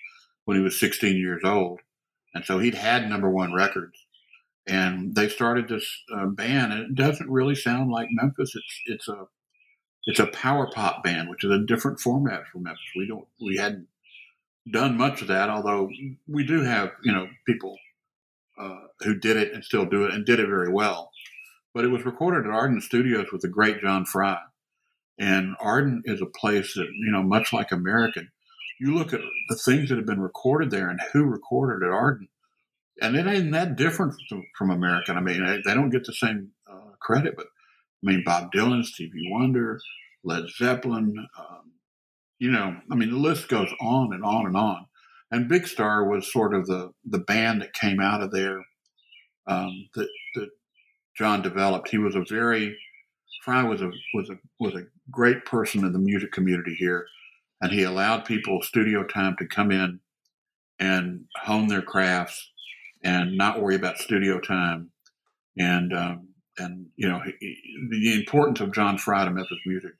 when 0.50 0.58
he 0.58 0.64
was 0.64 0.80
16 0.80 1.16
years 1.16 1.44
old, 1.46 1.80
and 2.34 2.44
so 2.44 2.58
he'd 2.58 2.74
had 2.74 3.08
number 3.08 3.30
one 3.30 3.54
records. 3.54 4.08
And 4.66 5.14
they 5.14 5.30
started 5.30 5.68
this 5.68 5.88
uh, 6.12 6.26
band 6.26 6.74
and 6.74 6.82
it 6.82 6.96
doesn't 6.96 7.30
really 7.30 7.54
sound 7.54 7.92
like 7.92 8.08
memphis. 8.10 8.56
It's 8.56 8.82
it's 8.88 9.08
a 9.08 9.28
it's 10.06 10.20
a 10.20 10.26
power 10.26 10.68
pop 10.74 11.04
band 11.04 11.30
which 11.30 11.44
is 11.44 11.52
a 11.52 11.64
different 11.64 12.00
format 12.00 12.48
for 12.52 12.58
memphis. 12.58 12.82
We 12.96 13.08
don't 13.08 13.28
we 13.40 13.58
hadn't 13.58 13.90
done 14.72 14.98
much 14.98 15.22
of 15.22 15.28
that 15.28 15.52
although 15.52 15.88
we 16.28 16.44
do 16.44 16.64
have 16.64 16.94
you 17.04 17.12
know 17.12 17.28
people 17.46 17.78
uh, 18.60 18.88
who 19.02 19.14
did 19.14 19.38
it 19.38 19.54
and 19.54 19.64
still 19.64 19.86
do 19.86 20.06
it 20.06 20.16
and 20.16 20.26
did 20.26 20.40
it 20.40 20.48
very 20.48 20.74
well. 20.74 21.12
But 21.76 21.86
it 21.86 21.90
was 21.90 22.06
recorded 22.06 22.48
at 22.48 22.56
Ardent 22.56 22.82
studios 22.82 23.28
with 23.32 23.42
the 23.42 23.50
great 23.50 23.82
john 23.82 24.04
Fry, 24.04 24.40
and 25.20 25.56
Ardent 25.60 26.06
is 26.06 26.24
a 26.24 26.40
place 26.40 26.74
that 26.74 26.88
you 26.88 27.12
know 27.12 27.22
much 27.22 27.54
like 27.54 27.72
american 27.72 28.32
you 28.80 28.96
look 28.96 29.14
at 29.14 29.22
the 29.50 29.56
things 29.56 29.90
that 29.90 29.98
have 29.98 30.06
been 30.06 30.22
recorded 30.22 30.72
there 30.72 30.90
and 30.90 31.00
who 31.12 31.24
recorded 31.24 31.86
at 31.86 31.94
Ardent, 31.94 32.30
and 33.02 33.16
it 33.16 33.28
ain't 33.28 33.52
that 33.52 33.76
different 33.76 34.14
from 34.58 34.70
American. 34.70 35.18
I 35.18 35.22
mean, 35.22 35.62
they 35.66 35.74
don't 35.74 35.90
get 35.90 36.06
the 36.06 36.14
same 36.14 36.52
uh, 36.70 36.92
credit, 37.00 37.36
but 37.36 37.48
I 37.48 38.12
mean, 38.12 38.24
Bob 38.26 38.52
Dylan, 38.54 38.84
Stevie 38.84 39.30
Wonder, 39.30 39.80
Led 40.24 40.50
Zeppelin, 40.58 41.28
um, 41.38 41.72
you 42.40 42.52
know, 42.52 42.78
I 42.90 42.96
mean, 42.96 43.12
the 43.12 43.18
list 43.18 43.50
goes 43.50 43.70
on 43.82 44.14
and 44.14 44.24
on 44.24 44.46
and 44.46 44.56
on. 44.56 44.86
And 45.32 45.50
Big 45.50 45.68
Star 45.68 46.06
was 46.06 46.32
sort 46.32 46.56
of 46.56 46.66
the 46.66 46.92
the 47.06 47.20
band 47.20 47.62
that 47.62 47.74
came 47.74 48.00
out 48.00 48.24
of 48.24 48.32
there 48.32 48.66
um, 49.46 49.90
that 49.94 50.08
that 50.36 50.50
John 51.16 51.42
developed. 51.42 51.90
He 51.90 51.98
was 51.98 52.16
a 52.16 52.24
very 52.28 52.76
Fry 53.44 53.64
was 53.64 53.82
a 53.82 53.92
was 54.14 54.30
a 54.30 54.40
was 54.60 54.76
a 54.76 54.88
great 55.12 55.46
person 55.46 55.86
in 55.86 55.94
the 55.94 56.00
music 56.00 56.32
community 56.32 56.74
here, 56.74 57.06
and 57.62 57.72
he 57.72 57.84
allowed 57.84 58.26
people 58.26 58.62
studio 58.62 59.04
time 59.04 59.36
to 59.40 59.46
come 59.46 59.72
in 59.72 60.00
and 60.80 61.26
hone 61.36 61.68
their 61.68 61.82
crafts 61.82 62.52
and 63.04 63.38
not 63.38 63.62
worry 63.62 63.76
about 63.76 63.98
studio 63.98 64.40
time. 64.40 64.92
And 65.58 65.94
um, 65.94 66.28
and 66.58 66.88
you 66.96 67.08
know 67.08 67.22
the 67.90 68.14
importance 68.14 68.60
of 68.62 68.74
John 68.74 68.98
Fry 68.98 69.26
to 69.26 69.32
Memphis 69.32 69.58
music 69.66 69.92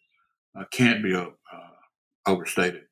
uh, 0.58 0.64
can't 0.72 1.04
be 1.04 1.16
uh, 1.16 1.28
overstated. 2.28 2.84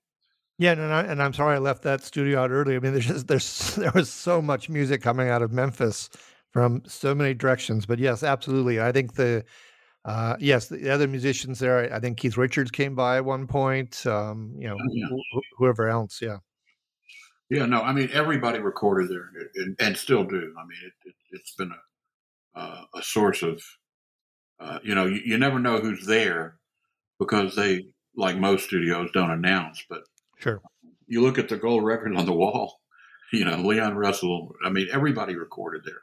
Yeah, 0.59 0.71
and, 0.71 0.81
I, 0.81 1.03
and 1.03 1.21
I'm 1.21 1.33
sorry 1.33 1.55
I 1.55 1.59
left 1.59 1.83
that 1.83 2.01
studio 2.01 2.41
out 2.41 2.49
early. 2.49 2.75
I 2.75 2.79
mean, 2.79 2.93
there's 2.93 3.05
just, 3.05 3.27
there's 3.27 3.75
there 3.77 3.91
was 3.93 4.09
so 4.09 4.41
much 4.41 4.69
music 4.69 5.01
coming 5.01 5.29
out 5.29 5.41
of 5.41 5.51
Memphis 5.51 6.09
from 6.51 6.81
so 6.85 7.13
many 7.13 7.33
directions. 7.33 7.85
But 7.85 7.99
yes, 7.99 8.23
absolutely. 8.23 8.81
I 8.81 8.91
think 8.91 9.15
the 9.15 9.45
uh, 10.07 10.37
yes, 10.39 10.69
the 10.69 10.89
other 10.89 11.07
musicians 11.07 11.59
there. 11.59 11.93
I 11.93 11.99
think 11.99 12.17
Keith 12.17 12.37
Richards 12.37 12.71
came 12.71 12.95
by 12.95 13.17
at 13.17 13.25
one 13.25 13.45
point. 13.45 14.07
Um, 14.07 14.53
you 14.57 14.69
know, 14.69 14.77
oh, 14.79 14.89
yeah. 14.91 15.07
wh- 15.09 15.57
whoever 15.57 15.89
else. 15.89 16.21
Yeah. 16.21 16.37
Yeah, 17.49 17.65
no, 17.65 17.81
I 17.81 17.93
mean 17.93 18.09
everybody 18.11 18.59
recorded 18.59 19.09
there 19.09 19.29
and, 19.55 19.75
and 19.79 19.97
still 19.97 20.23
do. 20.23 20.53
I 20.57 20.63
mean, 20.63 20.79
it, 20.83 21.13
it, 21.31 21.39
has 21.39 21.53
been 21.57 21.71
a 21.71 22.59
uh, 22.59 22.83
a 22.95 23.03
source 23.03 23.43
of, 23.43 23.61
uh, 24.59 24.79
you 24.83 24.95
know, 24.95 25.05
you, 25.05 25.21
you, 25.23 25.37
never 25.37 25.59
know 25.59 25.77
who's 25.77 26.05
there 26.07 26.57
because 27.19 27.55
they, 27.55 27.85
like 28.15 28.35
most 28.35 28.65
studios, 28.65 29.11
don't 29.13 29.29
announce. 29.29 29.85
But 29.87 30.01
sure, 30.39 30.61
you 31.05 31.21
look 31.21 31.37
at 31.37 31.49
the 31.49 31.57
gold 31.57 31.83
record 31.83 32.15
on 32.15 32.25
the 32.25 32.33
wall. 32.33 32.79
You 33.33 33.43
know, 33.43 33.57
Leon 33.57 33.97
Russell. 33.97 34.55
I 34.63 34.69
mean, 34.69 34.87
everybody 34.89 35.35
recorded 35.35 35.81
there 35.83 36.01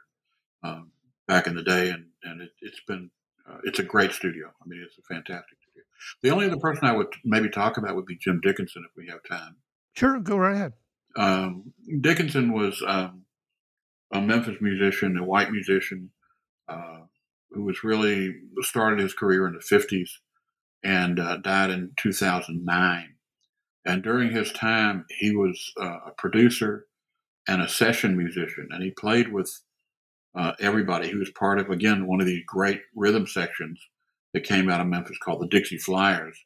um, 0.63 0.91
back 1.27 1.47
in 1.47 1.55
the 1.55 1.63
day, 1.63 1.89
and 1.89 2.05
and 2.21 2.39
it, 2.39 2.51
has 2.61 2.79
been 2.87 3.09
uh, 3.49 3.57
it's 3.63 3.79
a 3.79 3.83
great 3.83 4.11
studio. 4.11 4.47
I 4.47 4.67
mean, 4.67 4.83
it's 4.85 4.97
a 4.97 5.13
fantastic 5.13 5.57
studio. 5.61 5.83
The 6.23 6.29
only 6.31 6.47
other 6.47 6.59
person 6.59 6.85
I 6.85 6.93
would 6.93 7.07
maybe 7.23 7.49
talk 7.49 7.77
about 7.77 7.95
would 7.95 8.05
be 8.05 8.17
Jim 8.17 8.39
Dickinson 8.41 8.85
if 8.87 8.95
we 8.97 9.07
have 9.07 9.19
time. 9.29 9.57
Sure, 9.95 10.19
go 10.19 10.37
right 10.37 10.55
ahead. 10.55 10.73
Um, 11.17 11.73
Dickinson 12.01 12.51
was 12.51 12.83
um, 12.85 13.23
a 14.13 14.21
Memphis 14.21 14.57
musician, 14.61 15.17
a 15.17 15.23
white 15.23 15.51
musician, 15.51 16.11
uh, 16.67 17.01
who 17.51 17.63
was 17.63 17.83
really 17.83 18.35
started 18.61 18.99
his 18.99 19.13
career 19.13 19.47
in 19.47 19.53
the 19.53 19.59
50s 19.59 20.09
and 20.83 21.19
uh, 21.19 21.37
died 21.37 21.69
in 21.69 21.91
2009. 21.97 23.15
And 23.85 24.03
during 24.03 24.31
his 24.31 24.51
time, 24.51 25.05
he 25.19 25.35
was 25.35 25.71
uh, 25.79 25.99
a 26.07 26.11
producer 26.17 26.87
and 27.47 27.61
a 27.61 27.69
session 27.69 28.17
musician, 28.17 28.69
and 28.71 28.83
he 28.83 28.91
played 28.91 29.31
with 29.31 29.61
uh, 30.35 30.53
everybody. 30.59 31.07
He 31.07 31.15
was 31.15 31.31
part 31.31 31.59
of, 31.59 31.69
again, 31.69 32.07
one 32.07 32.19
of 32.19 32.27
these 32.27 32.43
great 32.45 32.81
rhythm 32.95 33.25
sections 33.25 33.79
that 34.33 34.43
came 34.43 34.69
out 34.69 34.81
of 34.81 34.87
Memphis 34.87 35.17
called 35.23 35.41
the 35.41 35.47
Dixie 35.47 35.77
Flyers 35.77 36.45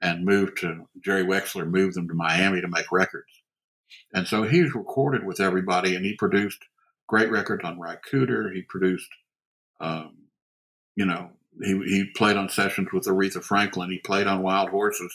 and 0.00 0.24
moved 0.24 0.58
to, 0.58 0.88
Jerry 1.04 1.24
Wexler 1.24 1.68
moved 1.68 1.96
them 1.96 2.08
to 2.08 2.14
Miami 2.14 2.60
to 2.60 2.68
make 2.68 2.90
records. 2.90 3.30
And 4.12 4.26
so 4.26 4.44
he's 4.44 4.74
recorded 4.74 5.24
with 5.24 5.40
everybody 5.40 5.94
and 5.94 6.04
he 6.04 6.14
produced 6.14 6.64
great 7.06 7.30
records 7.30 7.64
on 7.64 7.78
Ry 7.78 7.96
Cooder. 8.10 8.52
He 8.54 8.62
produced, 8.62 9.08
um, 9.80 10.16
you 10.96 11.04
know, 11.04 11.30
he, 11.62 11.78
he 11.86 12.10
played 12.16 12.36
on 12.36 12.48
sessions 12.48 12.88
with 12.92 13.04
Aretha 13.04 13.42
Franklin. 13.42 13.90
He 13.90 13.98
played 13.98 14.26
on 14.26 14.42
Wild 14.42 14.70
Horses 14.70 15.14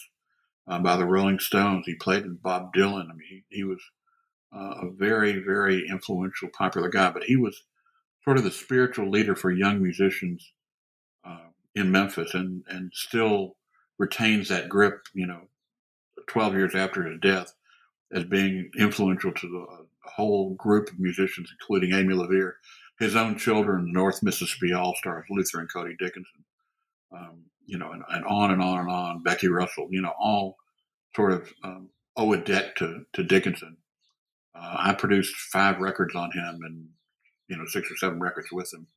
uh, 0.68 0.80
by 0.80 0.98
the 0.98 1.06
Rolling 1.06 1.40
Stones. 1.40 1.86
He 1.86 1.96
played 1.96 2.24
with 2.24 2.42
Bob 2.42 2.74
Dylan. 2.74 3.10
I 3.10 3.14
mean, 3.14 3.28
he, 3.30 3.44
he 3.50 3.64
was 3.64 3.82
uh, 4.56 4.88
a 4.88 4.90
very, 4.92 5.40
very 5.40 5.88
influential, 5.88 6.50
popular 6.50 6.90
guy, 6.90 7.12
but 7.12 7.24
he 7.24 7.36
was 7.36 7.64
sort 8.24 8.38
of 8.38 8.44
the 8.44 8.52
spiritual 8.52 9.10
leader 9.10 9.36
for 9.36 9.52
young 9.52 9.82
musicians 9.82 10.54
uh, 11.26 11.50
in 11.76 11.92
Memphis 11.92 12.34
and, 12.34 12.64
and 12.68 12.92
still 12.94 13.56
retains 13.98 14.50
that 14.50 14.70
grip, 14.70 15.02
you 15.14 15.28
know, 15.28 15.42
12 16.28 16.54
years 16.54 16.76
after 16.76 17.04
his 17.04 17.20
death 17.20 17.54
as 18.14 18.24
being 18.26 18.70
influential 18.78 19.32
to 19.32 19.48
the 19.48 20.10
whole 20.10 20.54
group 20.56 20.90
of 20.90 21.00
musicians, 21.00 21.52
including 21.60 21.94
Amy 21.94 22.14
LaVere, 22.14 22.54
his 23.00 23.16
own 23.16 23.38
children, 23.38 23.92
North 23.92 24.22
Mississippi 24.22 24.74
All 24.74 24.94
Stars, 24.96 25.26
Luther 25.30 25.60
and 25.60 25.72
Cody 25.72 25.96
Dickinson, 25.98 26.44
um, 27.12 27.44
you 27.66 27.78
know, 27.78 27.92
and, 27.92 28.04
and, 28.10 28.26
on 28.26 28.52
and 28.52 28.62
on 28.62 28.80
and 28.80 28.90
on, 28.90 29.24
Becky 29.24 29.48
Russell, 29.48 29.88
you 29.90 30.02
know, 30.02 30.14
all 30.20 30.58
sort 31.16 31.32
of 31.32 31.52
um, 31.64 31.90
owe 32.18 32.34
a 32.34 32.38
debt 32.38 32.76
to, 32.78 33.06
to 33.14 33.24
Dickinson. 33.24 33.78
Uh, 34.54 34.76
I 34.78 34.94
produced 34.94 35.36
five 35.36 35.80
records 35.80 36.16
on 36.16 36.32
him 36.32 36.60
and, 36.64 36.88
you 37.52 37.58
know, 37.58 37.66
six 37.68 37.92
or 37.92 37.98
seven 37.98 38.20
records 38.20 38.48
with 38.52 38.74
him. 38.74 38.88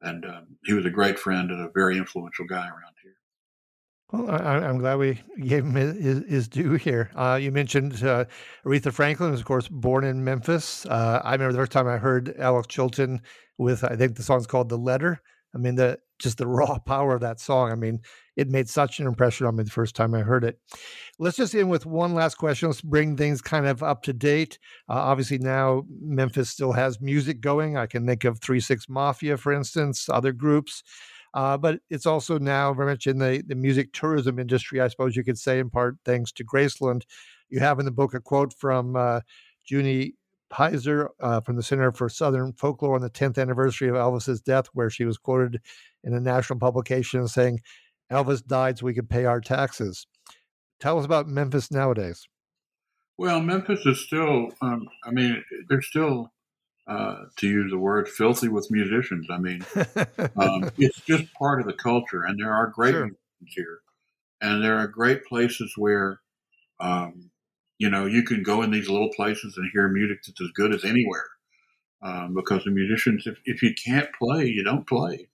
And 0.00 0.24
um, 0.24 0.56
he 0.64 0.72
was 0.72 0.86
a 0.86 0.90
great 0.90 1.18
friend 1.18 1.50
and 1.50 1.60
a 1.60 1.70
very 1.74 1.98
influential 1.98 2.46
guy 2.46 2.66
around 2.66 2.94
here. 3.02 3.16
Well, 4.10 4.30
I, 4.30 4.66
am 4.66 4.78
glad 4.78 4.96
we 4.96 5.20
gave 5.46 5.66
him 5.66 5.74
his, 5.74 6.24
his 6.26 6.48
due 6.48 6.72
here. 6.72 7.10
Uh, 7.14 7.38
you 7.40 7.52
mentioned 7.52 8.02
uh, 8.02 8.24
Aretha 8.64 8.90
Franklin 8.90 9.32
was, 9.32 9.40
of 9.40 9.46
course, 9.46 9.68
born 9.68 10.04
in 10.04 10.24
Memphis. 10.24 10.86
Uh, 10.86 11.20
I 11.22 11.32
remember 11.32 11.52
the 11.52 11.58
first 11.58 11.72
time 11.72 11.86
I 11.86 11.98
heard 11.98 12.34
Alex 12.38 12.66
Chilton 12.68 13.20
with, 13.58 13.84
I 13.84 13.94
think 13.96 14.16
the 14.16 14.22
song's 14.22 14.46
called 14.46 14.70
"The 14.70 14.78
Letter." 14.78 15.20
I 15.54 15.58
mean, 15.58 15.74
the 15.74 15.98
just 16.18 16.38
the 16.38 16.46
raw 16.46 16.78
power 16.86 17.14
of 17.14 17.20
that 17.22 17.40
song. 17.40 17.72
I 17.72 17.74
mean, 17.74 18.00
it 18.36 18.48
made 18.48 18.68
such 18.68 19.00
an 19.00 19.06
impression 19.06 19.46
on 19.46 19.56
me 19.56 19.64
the 19.64 19.70
first 19.70 19.96
time 19.96 20.14
I 20.14 20.20
heard 20.20 20.44
it. 20.44 20.58
Let's 21.18 21.36
just 21.36 21.54
end 21.54 21.70
with 21.70 21.86
one 21.86 22.14
last 22.14 22.36
question. 22.36 22.68
Let's 22.68 22.80
bring 22.80 23.16
things 23.16 23.42
kind 23.42 23.66
of 23.66 23.82
up 23.82 24.02
to 24.04 24.12
date. 24.12 24.58
Uh, 24.88 24.94
obviously, 24.94 25.38
now 25.38 25.84
Memphis 26.00 26.50
still 26.50 26.72
has 26.72 27.00
music 27.00 27.40
going. 27.40 27.76
I 27.76 27.86
can 27.86 28.06
think 28.06 28.24
of 28.24 28.40
Three 28.40 28.60
Six 28.60 28.88
Mafia, 28.88 29.36
for 29.36 29.52
instance, 29.52 30.08
other 30.08 30.32
groups. 30.32 30.82
Uh, 31.32 31.56
but 31.56 31.80
it's 31.90 32.06
also 32.06 32.38
now 32.38 32.74
very 32.74 32.90
much 32.90 33.06
in 33.06 33.18
the, 33.18 33.42
the 33.46 33.54
music 33.54 33.92
tourism 33.92 34.38
industry, 34.38 34.80
I 34.80 34.88
suppose 34.88 35.14
you 35.14 35.22
could 35.22 35.38
say, 35.38 35.60
in 35.60 35.70
part 35.70 35.96
thanks 36.04 36.32
to 36.32 36.44
Graceland. 36.44 37.02
You 37.50 37.60
have 37.60 37.78
in 37.78 37.84
the 37.84 37.92
book 37.92 38.14
a 38.14 38.20
quote 38.20 38.52
from 38.52 38.96
uh, 38.96 39.20
Judy 39.64 40.14
Peiser 40.52 41.08
uh, 41.20 41.40
from 41.40 41.56
the 41.56 41.62
Center 41.62 41.92
for 41.92 42.08
Southern 42.08 42.52
Folklore 42.52 42.96
on 42.96 43.02
the 43.02 43.10
10th 43.10 43.38
anniversary 43.38 43.88
of 43.88 43.94
Elvis's 43.94 44.40
death, 44.40 44.66
where 44.72 44.90
she 44.90 45.04
was 45.04 45.18
quoted 45.18 45.60
in 46.02 46.14
a 46.14 46.20
national 46.20 46.58
publication 46.58 47.26
saying, 47.28 47.60
Elvis 48.10 48.44
died 48.44 48.78
so 48.78 48.86
we 48.86 48.94
could 48.94 49.08
pay 49.08 49.24
our 49.24 49.40
taxes. 49.40 50.06
Tell 50.80 50.98
us 50.98 51.04
about 51.04 51.28
Memphis 51.28 51.70
nowadays. 51.70 52.26
Well, 53.16 53.40
Memphis 53.40 53.84
is 53.84 54.00
still, 54.00 54.48
um, 54.62 54.88
I 55.04 55.10
mean, 55.10 55.44
there's 55.68 55.86
still 55.86 56.32
uh, 56.90 57.26
to 57.36 57.46
use 57.46 57.70
the 57.70 57.78
word, 57.78 58.08
filthy 58.08 58.48
with 58.48 58.70
musicians. 58.70 59.26
I 59.30 59.38
mean, 59.38 59.64
um, 60.36 60.70
it's 60.78 61.00
just 61.02 61.32
part 61.34 61.60
of 61.60 61.66
the 61.66 61.72
culture, 61.72 62.24
and 62.24 62.38
there 62.38 62.52
are 62.52 62.66
great 62.66 62.92
sure. 62.92 63.02
musicians 63.02 63.54
here, 63.54 63.80
and 64.40 64.64
there 64.64 64.76
are 64.76 64.88
great 64.88 65.24
places 65.24 65.74
where, 65.76 66.20
um, 66.80 67.29
you 67.80 67.88
know, 67.88 68.04
you 68.04 68.22
can 68.22 68.42
go 68.42 68.60
in 68.60 68.70
these 68.70 68.90
little 68.90 69.08
places 69.16 69.54
and 69.56 69.70
hear 69.72 69.88
music 69.88 70.18
that's 70.24 70.40
as 70.42 70.50
good 70.54 70.74
as 70.74 70.84
anywhere. 70.84 71.26
Um, 72.02 72.34
because 72.34 72.62
the 72.62 72.70
musicians, 72.70 73.26
if, 73.26 73.38
if 73.46 73.62
you 73.62 73.72
can't 73.74 74.10
play, 74.12 74.44
you 74.44 74.62
don't 74.62 74.86
play. 74.86 75.28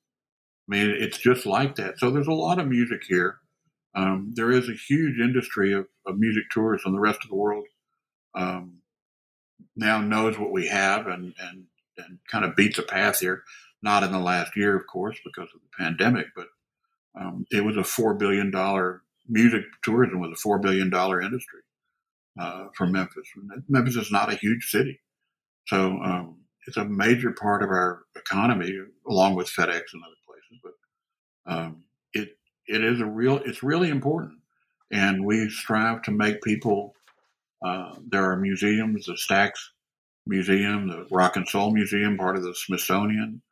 I 0.69 0.69
mean, 0.69 0.91
it's 0.91 1.19
just 1.19 1.45
like 1.45 1.75
that. 1.75 1.99
So 1.99 2.11
there's 2.11 2.29
a 2.29 2.33
lot 2.33 2.61
of 2.61 2.69
music 2.69 3.03
here. 3.09 3.39
Um, 3.97 4.33
there 4.35 4.53
is 4.53 4.69
a 4.69 4.75
huge 4.75 5.19
industry 5.19 5.73
of, 5.73 5.87
of 6.07 6.19
music 6.19 6.45
tours 6.53 6.83
in 6.87 6.93
the 6.93 7.01
rest 7.01 7.19
of 7.25 7.31
the 7.31 7.37
world. 7.37 7.65
Um, 8.37 8.79
now 9.75 10.01
knows 10.01 10.39
what 10.39 10.53
we 10.53 10.69
have 10.69 11.09
and, 11.09 11.35
and, 11.41 11.65
and 11.99 12.19
kind 12.31 12.45
of 12.45 12.55
beats 12.55 12.79
a 12.79 12.85
path 12.85 13.19
here. 13.19 13.43
Not 13.83 14.05
in 14.05 14.13
the 14.13 14.21
last 14.21 14.57
year, 14.57 14.77
of 14.77 14.87
course, 14.87 15.19
because 15.25 15.49
of 15.53 15.61
the 15.63 15.85
pandemic, 15.85 16.27
but 16.37 16.47
um, 17.21 17.45
it 17.51 17.65
was 17.65 17.77
a 17.77 17.81
$4 17.81 18.17
billion 18.17 18.53
music 19.29 19.65
tourism 19.83 20.21
was 20.21 20.31
a 20.31 20.49
$4 20.49 20.63
billion 20.63 20.87
industry 20.87 21.61
uh, 22.39 22.67
for 22.75 22.87
Memphis. 22.87 23.29
Memphis 23.69 23.97
is 23.97 24.13
not 24.13 24.33
a 24.33 24.37
huge 24.37 24.71
city. 24.71 25.01
So 25.67 25.99
um, 26.03 26.39
it's 26.67 26.77
a 26.77 26.85
major 26.85 27.33
part 27.33 27.63
of 27.63 27.71
our 27.71 28.03
economy, 28.17 28.73
along 29.09 29.35
with 29.35 29.49
FedEx 29.49 29.83
and 29.93 30.03
other 30.03 30.15
places. 30.27 30.61
But 30.63 31.53
um, 31.53 31.83
it 32.13 32.37
it 32.67 32.85
is 32.85 33.01
a 33.01 33.07
real 33.07 33.41
it's 33.45 33.63
really 33.63 33.91
important, 33.91 34.39
and 34.91 35.25
we 35.25 35.49
strive 35.51 36.03
to 36.03 36.11
make 36.11 36.43
people 36.43 36.95
uh, 37.65 37.95
there 38.09 38.31
are 38.31 38.37
museums, 38.37 39.07
the 39.07 39.15
Stax 39.15 39.53
Museum, 40.27 40.89
the 40.89 41.07
Rock 41.11 41.37
and 41.37 41.49
Soul 41.49 41.73
Museum, 41.73 42.17
part 42.17 42.37
of 42.37 42.43
the 42.43 42.55
Smithsonian. 42.55 43.43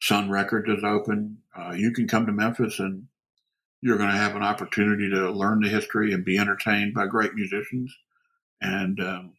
Sun 0.00 0.28
Records 0.28 0.68
is 0.68 0.84
open. 0.84 1.38
Uh, 1.56 1.72
you 1.72 1.92
can 1.92 2.06
come 2.06 2.26
to 2.26 2.32
Memphis 2.32 2.78
and 2.78 3.06
you're 3.80 3.96
going 3.98 4.10
to 4.10 4.16
have 4.16 4.34
an 4.34 4.42
opportunity 4.42 5.08
to 5.10 5.30
learn 5.30 5.60
the 5.60 5.68
history 5.68 6.12
and 6.12 6.24
be 6.24 6.38
entertained 6.38 6.94
by 6.94 7.06
great 7.06 7.34
musicians, 7.34 7.94
and 8.60 9.00
um, 9.00 9.32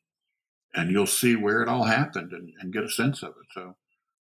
and 0.73 0.91
you'll 0.91 1.08
see 1.08 1.36
where 1.36 1.62
it 1.62 1.69
all 1.69 1.84
happened 1.84 2.32
and, 2.34 2.51
and 2.60 2.73
get 2.73 2.84
a 2.84 2.89
sense 2.89 3.23
of 3.23 3.30
it. 3.30 3.47
So. 3.54 3.75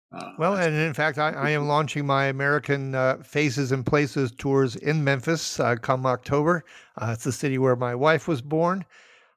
Uh, 0.09 0.31
well, 0.39 0.55
and 0.55 0.73
in 0.73 0.93
fact, 0.93 1.17
I, 1.17 1.31
I 1.31 1.49
am 1.49 1.67
launching 1.67 2.05
my 2.05 2.27
American 2.27 2.95
uh, 2.95 3.17
Faces 3.17 3.73
and 3.73 3.85
Places 3.85 4.31
tours 4.31 4.77
in 4.77 5.03
Memphis 5.03 5.59
uh, 5.59 5.75
come 5.75 6.05
October. 6.05 6.63
Uh, 6.95 7.09
it's 7.13 7.25
the 7.25 7.31
city 7.33 7.57
where 7.57 7.75
my 7.75 7.93
wife 7.93 8.25
was 8.25 8.41
born 8.41 8.85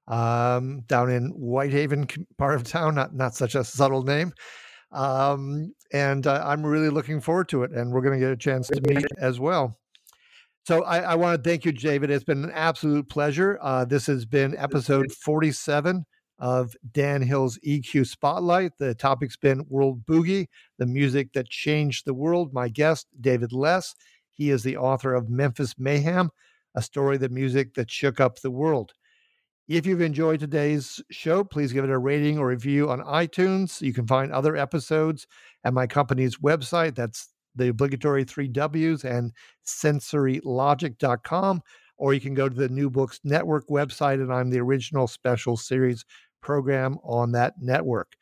um, 0.06 0.82
down 0.86 1.10
in 1.10 1.30
Whitehaven 1.30 2.06
part 2.38 2.54
of 2.54 2.62
town. 2.62 2.94
Not 2.94 3.14
not 3.14 3.34
such 3.34 3.56
a 3.56 3.64
subtle 3.64 4.04
name. 4.04 4.32
Um, 4.92 5.74
and 5.92 6.26
uh, 6.26 6.42
I'm 6.44 6.64
really 6.64 6.88
looking 6.88 7.20
forward 7.20 7.48
to 7.48 7.64
it. 7.64 7.72
And 7.72 7.90
we're 7.90 8.02
going 8.02 8.18
to 8.18 8.24
get 8.24 8.32
a 8.32 8.36
chance 8.36 8.68
to 8.68 8.80
meet 8.86 9.06
as 9.20 9.40
well. 9.40 9.76
So 10.64 10.84
I, 10.84 10.98
I 10.98 11.14
want 11.14 11.42
to 11.42 11.48
thank 11.48 11.64
you, 11.64 11.72
David. 11.72 12.10
It's 12.10 12.24
been 12.24 12.44
an 12.44 12.52
absolute 12.52 13.08
pleasure. 13.08 13.58
Uh, 13.62 13.84
this 13.84 14.06
has 14.06 14.26
been 14.26 14.56
episode 14.56 15.10
47 15.12 16.04
of 16.38 16.74
Dan 16.92 17.22
Hill's 17.22 17.58
EQ 17.66 18.06
Spotlight. 18.06 18.72
The 18.78 18.94
topic's 18.94 19.36
been 19.36 19.64
World 19.68 20.04
Boogie, 20.06 20.46
the 20.78 20.86
music 20.86 21.32
that 21.32 21.48
changed 21.48 22.04
the 22.04 22.14
world. 22.14 22.52
My 22.52 22.68
guest, 22.68 23.06
David 23.20 23.52
Less. 23.52 23.94
He 24.30 24.50
is 24.50 24.62
the 24.62 24.76
author 24.76 25.14
of 25.14 25.28
Memphis 25.28 25.74
Mayhem, 25.78 26.30
a 26.74 26.82
story 26.82 27.16
of 27.16 27.22
the 27.22 27.28
music 27.28 27.74
that 27.74 27.90
shook 27.90 28.20
up 28.20 28.40
the 28.40 28.50
world. 28.50 28.92
If 29.68 29.86
you've 29.86 30.00
enjoyed 30.00 30.40
today's 30.40 31.00
show, 31.10 31.44
please 31.44 31.72
give 31.72 31.84
it 31.84 31.90
a 31.90 31.98
rating 31.98 32.38
or 32.38 32.48
review 32.48 32.90
on 32.90 33.00
iTunes. 33.02 33.80
You 33.80 33.92
can 33.92 34.06
find 34.06 34.32
other 34.32 34.56
episodes 34.56 35.26
at 35.62 35.74
my 35.74 35.86
company's 35.86 36.38
website. 36.38 36.96
That's 36.96 37.29
the 37.54 37.68
obligatory 37.68 38.24
three 38.24 38.48
W's 38.48 39.04
and 39.04 39.32
sensorylogic.com. 39.66 41.62
Or 41.96 42.14
you 42.14 42.20
can 42.20 42.34
go 42.34 42.48
to 42.48 42.54
the 42.54 42.68
New 42.68 42.88
Books 42.88 43.20
Network 43.24 43.68
website, 43.68 44.14
and 44.14 44.32
I'm 44.32 44.50
the 44.50 44.60
original 44.60 45.06
special 45.06 45.56
series 45.56 46.04
program 46.40 46.96
on 47.04 47.32
that 47.32 47.54
network. 47.60 48.14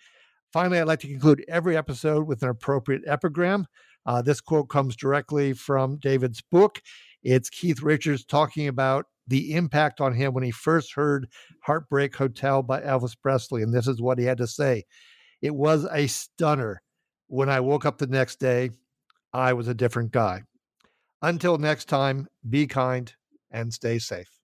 Finally, 0.53 0.81
I'd 0.81 0.89
like 0.89 1.01
to 1.01 1.09
conclude 1.09 1.45
every 1.49 1.77
episode 1.77 2.27
with 2.27 2.43
an 2.43 2.49
appropriate 2.49 3.03
epigram. 3.07 3.67
Uh, 4.07 4.23
this 4.23 4.41
quote 4.41 4.69
comes 4.69 4.97
directly 4.97 5.53
from 5.53 5.99
David's 5.99 6.41
book. 6.51 6.81
It's 7.23 7.51
Keith 7.51 7.83
Richards 7.83 8.25
talking 8.25 8.67
about 8.67 9.07
the 9.27 9.55
impact 9.55 10.01
on 10.01 10.15
him 10.15 10.33
when 10.33 10.45
he 10.45 10.51
first 10.51 10.95
heard 10.95 11.29
Heartbreak 11.63 12.17
Hotel 12.17 12.63
by 12.63 12.81
Elvis 12.81 13.15
Presley. 13.21 13.63
And 13.63 13.75
this 13.75 13.87
is 13.87 14.01
what 14.01 14.19
he 14.19 14.25
had 14.25 14.39
to 14.39 14.47
say 14.47 14.85
It 15.43 15.55
was 15.55 15.87
a 15.93 16.07
stunner. 16.07 16.83
When 17.27 17.51
I 17.51 17.61
woke 17.61 17.85
up 17.85 17.99
the 17.99 18.07
next 18.07 18.41
day, 18.41 18.71
I 19.33 19.53
was 19.53 19.69
a 19.69 19.75
different 19.75 20.13
guy. 20.13 20.43
Until 21.21 21.59
next 21.59 21.87
time, 21.87 22.29
be 22.49 22.67
kind 22.67 23.13
and 23.51 23.73
stay 23.73 23.99
safe. 23.99 24.39